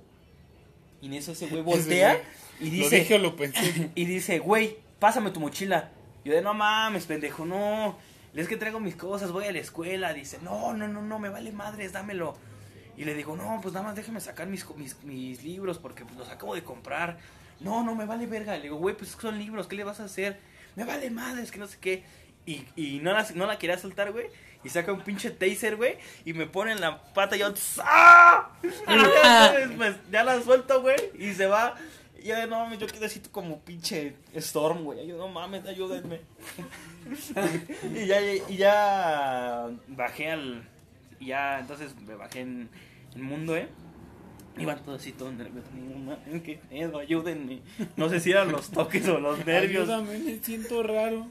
[1.01, 2.21] Y en eso ese güey voltea
[2.61, 3.91] y Lo dije dice, o lo pensé.
[3.95, 5.91] y dice, güey, pásame tu mochila.
[6.25, 7.97] Yo de, no mames, pendejo, no.
[8.35, 10.13] Es que traigo mis cosas, voy a la escuela.
[10.13, 12.37] Dice, no, no, no, no, me vale madres, dámelo.
[12.97, 16.17] Y le digo, no, pues nada más déjame sacar mis, mis, mis libros porque pues,
[16.17, 17.19] los acabo de comprar.
[17.61, 18.57] No, no, me vale verga.
[18.57, 20.39] Le digo, güey, pues son libros, ¿qué le vas a hacer?
[20.77, 22.05] Me vale madres, que no sé qué.
[22.47, 24.27] Y, y no, la, no la quería soltar, güey.
[24.65, 25.99] Y saca un pinche taser, güey.
[26.25, 28.51] Y me pone en la pata y yo, ¡ah!
[28.63, 30.97] ya, sabes, pues, ya la suelto, güey.
[31.19, 31.75] Y se va.
[32.21, 35.07] Y yo, no mames, yo quedé así como pinche Storm, güey.
[35.07, 36.21] Yo, no mames, ayúdenme.
[37.95, 40.69] y, ya, y ya bajé al.
[41.21, 42.69] Y ya, entonces me bajé en
[43.15, 43.69] el mundo, ¿eh?
[44.59, 45.71] Iban todos así, todos nerviosos.
[46.45, 47.61] Qué pedo, ayúdenme.
[47.97, 49.89] No sé si eran los toques o los nervios.
[49.89, 51.27] Ayúdame, me siento raro.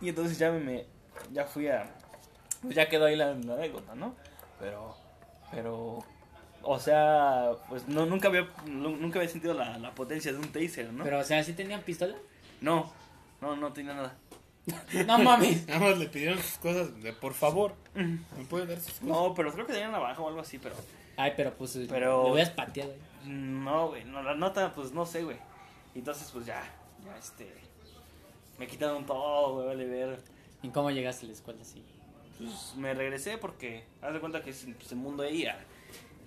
[0.00, 0.84] Y entonces ya me,
[1.32, 1.90] ya fui a,
[2.62, 4.14] pues ya quedó ahí la, la anécdota, ¿no?
[4.60, 4.96] Pero,
[5.50, 5.98] pero,
[6.62, 10.48] o sea, pues no, nunca había, nu- nunca había sentido la, la potencia de un
[10.48, 11.02] taser, ¿no?
[11.04, 12.14] Pero, o sea, ¿sí tenían pistola?
[12.60, 12.92] No,
[13.40, 14.14] no, no tenía nada.
[15.06, 15.66] No mames.
[15.68, 17.74] Nada más le pidieron sus cosas de por favor.
[17.94, 19.06] ¿Me puede dar sus cosas?
[19.06, 20.74] No, pero creo que tenía navaja o algo así, pero
[21.16, 22.98] Ay, pero pues Pero- le voy a espatear, güey.
[23.32, 25.38] no, güey, no, la nota, pues no sé, güey.
[25.94, 26.62] Entonces, pues ya,
[27.04, 27.50] ya, este,
[28.58, 30.18] me quitaron todo, güey, vale ver.
[30.62, 31.82] ¿Y cómo llegaste a la escuela así?
[32.38, 35.58] Pues me regresé porque, haz de cuenta que es pues, el mundo ahí, a-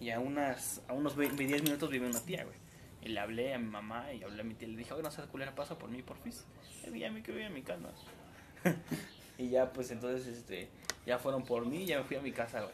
[0.02, 2.56] y a, unas, a unos ve- 10 minutos vive una tía, güey.
[3.02, 5.12] Y le hablé a mi mamá y hablé a mi tía le dije, oye, no
[5.12, 6.46] seas culera, pasa por mí, por fis.
[6.92, 7.90] Y ya me quedé en mi casa.
[9.38, 10.70] y ya, pues entonces, este,
[11.06, 12.74] ya fueron por mí y ya me fui a mi casa, güey.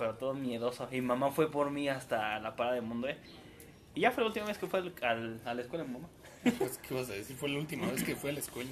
[0.00, 0.88] Pero todo miedoso.
[0.90, 3.18] Y mamá fue por mí hasta la parada de mundo, eh.
[3.94, 6.08] Y ya fue la última vez que fue al, al- a la escuela, mi mamá.
[6.58, 7.36] Pues, ¿Qué vas a decir?
[7.36, 8.70] Fue la última vez que fue a la escuela.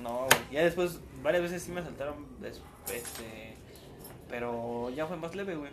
[0.00, 0.40] No, güey.
[0.52, 3.56] Ya después, varias veces sí me asaltaron, este,
[4.28, 5.72] pero ya fue más leve, güey.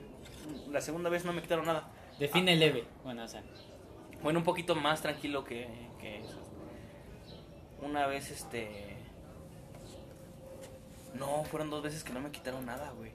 [0.72, 1.88] La segunda vez no me quitaron nada.
[2.18, 2.86] Define leve.
[3.03, 3.43] Bueno, o sea,
[4.24, 5.68] Bueno, un poquito más tranquilo que,
[5.99, 6.39] que eso.
[7.84, 8.97] Una vez, este...
[11.13, 13.11] No, fueron dos veces que no me quitaron nada, güey.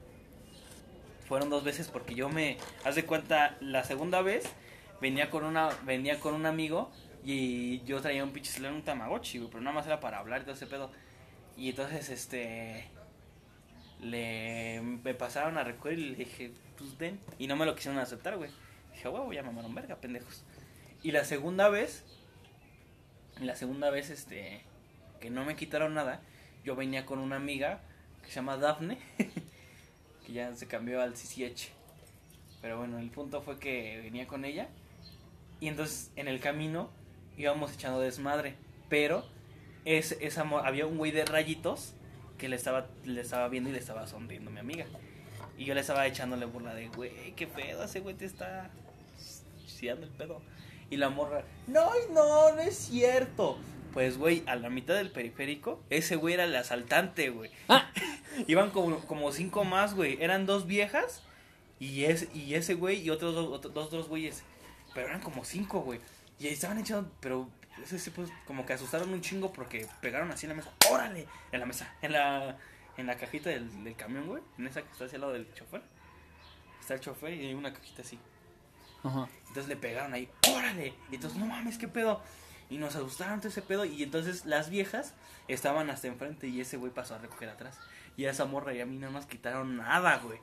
[1.31, 2.57] Fueron dos veces porque yo me...
[2.83, 4.53] Haz de cuenta, la segunda vez
[5.01, 6.91] venía con una venía con un amigo
[7.25, 10.43] y yo traía un pinche celular, un Tamagotchi, pero nada más era para hablar y
[10.43, 10.91] todo ese pedo.
[11.57, 12.89] Y entonces, este...
[14.01, 14.81] Le...
[14.81, 17.21] Me pasaron a recoger y le dije, pues den.
[17.39, 18.51] Y no me lo quisieron aceptar, güey.
[18.93, 20.43] Dije, huevo, ya mamaron verga, pendejos.
[21.05, 22.05] Y la segunda vez,
[23.41, 24.63] la segunda vez, este,
[25.21, 26.23] que no me quitaron nada,
[26.65, 27.83] yo venía con una amiga
[28.21, 28.99] que se llama Dafne,
[30.33, 31.69] ya se cambió al CCH.
[32.63, 34.69] Pero bueno, el punto fue que venía con ella
[35.61, 36.91] y entonces en el camino
[37.37, 38.55] íbamos echando desmadre,
[38.89, 39.25] pero
[39.85, 41.95] es, esa mo- había un güey de rayitos
[42.37, 44.87] que le estaba, le estaba viendo y le estaba sonriendo mi amiga.
[45.57, 48.71] Y yo le estaba echándole burla de, güey, qué pedo, ese güey te está
[49.67, 50.41] chiando el pedo.
[50.91, 53.59] Y la morra, no, no, no es cierto.
[53.93, 57.51] Pues, güey, a la mitad del periférico, ese güey era el asaltante, güey.
[57.69, 57.91] Ah.
[58.47, 60.23] Iban como, como cinco más, güey.
[60.23, 61.23] Eran dos viejas
[61.79, 64.43] y, es, y ese güey y otros dos, otros dos, dos güeyes.
[64.95, 66.01] Pero eran como cinco, güey.
[66.39, 67.49] Y ahí estaban echando, pero
[67.83, 70.73] ese sí, pues, como que asustaron un chingo porque pegaron así en la mesa.
[70.91, 71.27] ¡Órale!
[71.53, 72.57] En la mesa, en la,
[72.97, 74.43] en la cajita del, del camión, güey.
[74.59, 75.83] En esa que está hacia el lado del chofer.
[76.81, 78.19] Está el chofer y hay una cajita así.
[79.03, 79.29] Ajá.
[79.49, 80.95] Entonces le pegaron ahí, órale.
[81.11, 82.23] Y entonces, no mames, qué pedo.
[82.69, 83.85] Y nos asustaron todo ese pedo.
[83.85, 85.15] Y entonces las viejas
[85.49, 87.79] estaban hasta enfrente y ese güey pasó a recoger atrás.
[88.21, 90.39] Y a esa morra y a mí no nos quitaron nada, güey.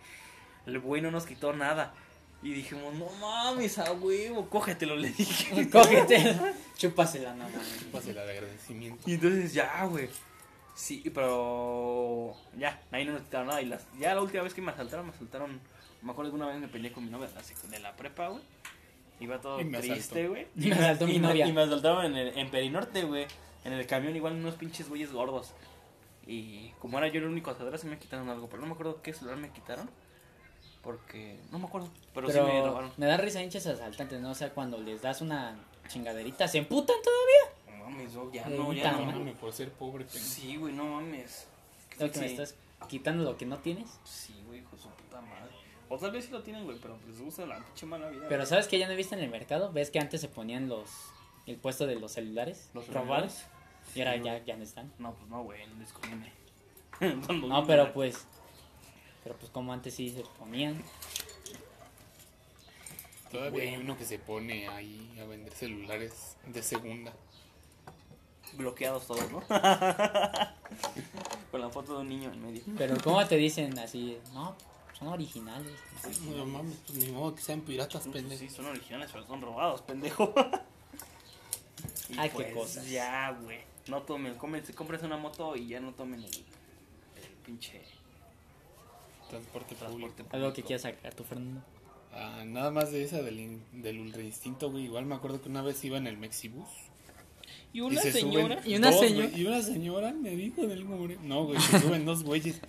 [0.65, 1.93] El güey no nos quitó nada.
[2.41, 5.69] Y dijimos, no mames, a huevo, cógetelo, le dije.
[5.71, 6.39] Cógete.
[6.75, 7.85] Chúpasela, no mames.
[7.91, 9.07] Pásela de agradecimiento.
[9.07, 10.09] Y entonces ya, güey.
[10.73, 13.61] Sí, pero ya, ahí no nos quitaron nada.
[13.61, 15.61] Y las, ya la última vez que me asaltaron, me asaltaron.
[16.01, 18.41] Me acuerdo que una vez me peleé con mi novia de la prepa, güey.
[19.19, 20.47] Iba todo triste, güey.
[20.55, 21.45] Y me asaltó mi y novia.
[21.45, 23.27] Y me asaltaron en, el, en Perinorte, güey.
[23.65, 25.53] En el camión, igual unos pinches güeyes gordos.
[26.27, 28.47] Y como era yo el único asaltador, sí me quitaron algo.
[28.49, 29.89] Pero no me acuerdo qué celular me quitaron.
[30.81, 31.89] Porque no me acuerdo.
[32.13, 32.91] Pero, sí me Pero robaron.
[32.97, 34.31] me da risa hinchas asaltantes, ¿no?
[34.31, 35.57] O sea, cuando les das una
[35.87, 37.77] chingaderita, ¿se emputan todavía?
[37.79, 39.01] No mames, no, ya no, ya no.
[39.11, 40.25] Mames, por ser pobre, pendejo.
[40.25, 41.47] Sí, güey, no mames.
[41.97, 42.55] Creo que me estás
[42.87, 43.89] quitando lo que no tienes.
[44.03, 45.51] Sí, güey, hijo su puta madre.
[45.89, 48.25] O tal vez sí lo tienen, güey, pero les gusta la pinche mala vida.
[48.27, 49.71] Pero ¿sabes que ya no he visto en el mercado?
[49.71, 50.89] ¿Ves que antes se ponían los
[51.45, 53.31] el puesto de los celulares ¿Los robados?
[53.33, 53.45] celulares?
[53.97, 54.91] Y ahora Sí, ya, ya no están.
[54.99, 56.31] No, pues no, güey, no les conviene.
[57.47, 58.25] No, pero pues
[59.23, 60.81] pero pues como antes sí se ponían.
[63.31, 67.13] Todavía hay uno que se pone ahí a vender celulares de segunda.
[68.53, 69.41] Bloqueados todos, ¿no?
[71.51, 72.61] Con la foto de un niño en medio.
[72.77, 74.17] Pero ¿cómo te dicen así?
[74.33, 74.55] No,
[74.97, 75.73] son originales.
[76.33, 78.39] No mames, pues ni modo que sean piratas, Pues pendejo.
[78.39, 80.33] sí, son originales, pero son robados, pendejo.
[82.09, 82.89] Y Ay, qué cosas.
[82.89, 83.59] Ya, güey.
[83.87, 87.81] No tomen, cómense, cómprense una moto y ya no tomen el, el pinche
[89.29, 89.75] Transporte público.
[89.75, 90.35] transporte público.
[90.35, 91.61] Algo que quieras sacar tu Fernando.
[92.13, 94.85] Ah, nada más de esa del, del ultra instinto, güey.
[94.85, 96.67] Igual me acuerdo que una vez iba en el Mexibus.
[97.73, 98.61] Y y una se señora.
[98.65, 99.27] Y una señora.
[99.27, 101.17] güey, Y una señora me dijo del more.
[101.21, 102.61] No, güey, se suben dos güeyes.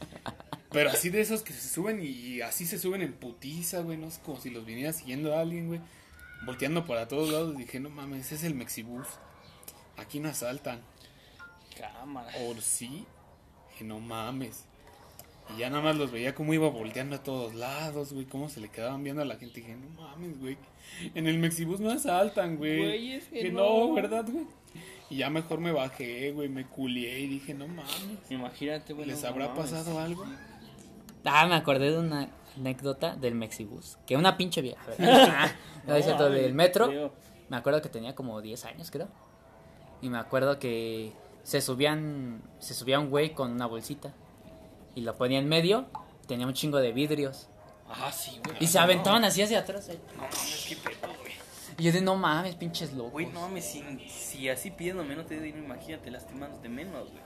[0.71, 3.97] Pero así de esos que se suben y así se suben en putiza, güey.
[3.97, 5.81] No es como si los viniera siguiendo a alguien, güey.
[6.45, 7.57] Volteando para todos lados.
[7.57, 9.07] Dije, no mames, ese es el Mexibus.
[9.97, 10.83] Aquí no asaltan.
[11.79, 12.31] Cámara.
[12.43, 13.07] O sí.
[13.71, 14.65] Dije, no mames.
[15.55, 18.27] Y ya nada más los veía como iba volteando a todos lados, güey.
[18.27, 19.61] Cómo se le quedaban viendo a la gente.
[19.61, 20.59] Dije, no mames, güey.
[21.15, 22.79] En el Mexibus no asaltan, güey.
[22.79, 23.89] Güey, es que no.
[23.89, 24.47] no, ¿verdad, güey?
[25.11, 26.49] Y ya mejor me bajé, güey.
[26.49, 28.31] Me culié y dije, no mames.
[28.31, 29.07] Imagínate, güey.
[29.07, 29.71] ¿Les no habrá mames.
[29.71, 30.25] pasado algo?
[31.25, 33.99] Ah, me acordé de una anécdota del Mexibus.
[34.07, 34.85] Que una pinche vieja.
[35.01, 35.51] Ah,
[35.87, 37.13] no, es cierto, del metro.
[37.49, 39.09] Me acuerdo que tenía como 10 años, creo.
[40.03, 41.13] Y me acuerdo que
[41.49, 42.43] se subían.
[42.59, 44.13] Se subía un güey con una bolsita.
[44.95, 45.87] Y lo ponía en medio.
[46.27, 47.49] Tenía un chingo de vidrios.
[47.89, 48.59] Ah, sí, güey.
[48.61, 49.89] Y se aventaban así hacia atrás.
[49.89, 49.99] eh.
[50.15, 51.33] No mames, qué pedo, güey.
[51.79, 53.13] Y yo de no mames, pinches locos.
[53.13, 57.23] Güey, no mames, si, si así pidiéndome no te dinero, imagínate lastimándote menos, güey.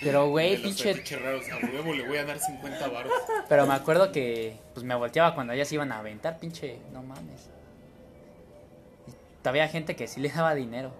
[0.00, 0.92] Pero güey, pinche.
[1.16, 3.12] raros, a huevo le voy a dar 50 baros.
[3.48, 7.48] Pero me acuerdo que pues me volteaba cuando ellas iban a aventar, pinche, no mames.
[9.08, 9.12] Y
[9.42, 10.92] Todavía gente que sí le daba dinero.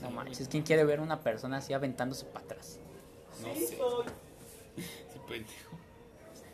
[0.00, 2.78] No manches, ¿quién quiere ver una persona así aventándose para atrás?
[3.42, 3.76] No sé.
[4.76, 5.76] Sí, pendejo.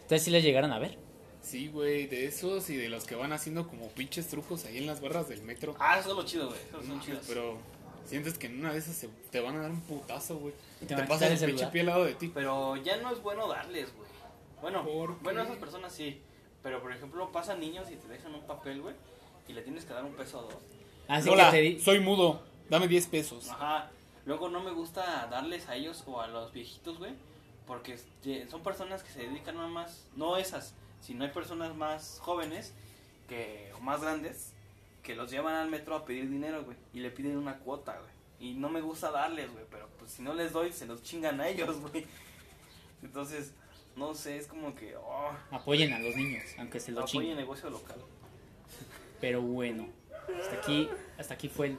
[0.03, 0.99] ¿Ustedes sí les llegaron a ver?
[1.43, 4.87] Sí, güey, de esos y de los que van haciendo como pinches trucos ahí en
[4.87, 5.77] las barras del metro.
[5.79, 6.59] Ah, eso es lo chido, güey.
[6.89, 7.25] No, chidos.
[7.29, 7.59] pero
[8.05, 10.55] sientes que en una de esas se- te van a dar un putazo, güey.
[10.81, 12.31] Y te Te, pasas el pinche pie al lado de ti.
[12.35, 14.09] Pero ya no es bueno darles, güey.
[14.61, 16.21] Bueno, ¿Por bueno, esas personas sí.
[16.63, 18.95] Pero por ejemplo, pasan niños y te dejan un papel, güey.
[19.47, 20.55] Y le tienes que dar un peso a dos.
[21.07, 21.81] Así Hola, que te di...
[21.81, 22.43] soy mudo.
[22.69, 23.49] Dame 10 pesos.
[23.51, 23.91] Ajá.
[24.25, 27.13] Luego no me gusta darles a ellos o a los viejitos, güey.
[27.67, 27.99] Porque
[28.51, 30.07] son personas que se dedican nada más.
[30.17, 32.73] No esas, sino hay personas más jóvenes
[33.29, 34.53] que, o más grandes
[35.03, 36.77] que los llevan al metro a pedir dinero, güey.
[36.93, 38.51] Y le piden una cuota, güey.
[38.51, 39.65] Y no me gusta darles, güey.
[39.71, 42.07] Pero pues si no les doy, se los chingan a ellos, güey.
[43.03, 43.53] Entonces,
[43.95, 44.97] no sé, es como que.
[44.97, 47.37] Oh, Apoyen a los niños, aunque se lo apoyen chinguen.
[47.37, 47.97] negocio local.
[49.21, 49.89] Pero bueno,
[50.41, 50.89] hasta aquí,
[51.19, 51.79] hasta aquí fue el-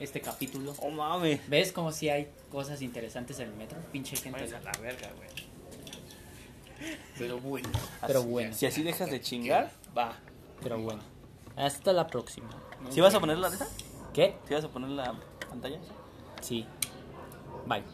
[0.00, 0.74] este capítulo.
[0.78, 1.40] Oh mames.
[1.48, 3.78] ¿Ves como si hay cosas interesantes en el metro?
[3.92, 4.30] Pinche gente.
[4.40, 5.28] Váyanse a la verga, güey.
[7.18, 7.68] Pero bueno.
[8.06, 10.18] Pero bueno, Si así dejas de chingar, va.
[10.62, 11.00] pero bueno.
[11.56, 12.48] Hasta la próxima.
[12.90, 13.66] ¿Sí vas a poner la neta?
[14.12, 14.36] ¿Qué?
[14.48, 15.14] ¿Sí vas a poner la
[15.48, 15.78] pantalla?
[16.42, 16.66] Sí.
[17.66, 17.84] Bye.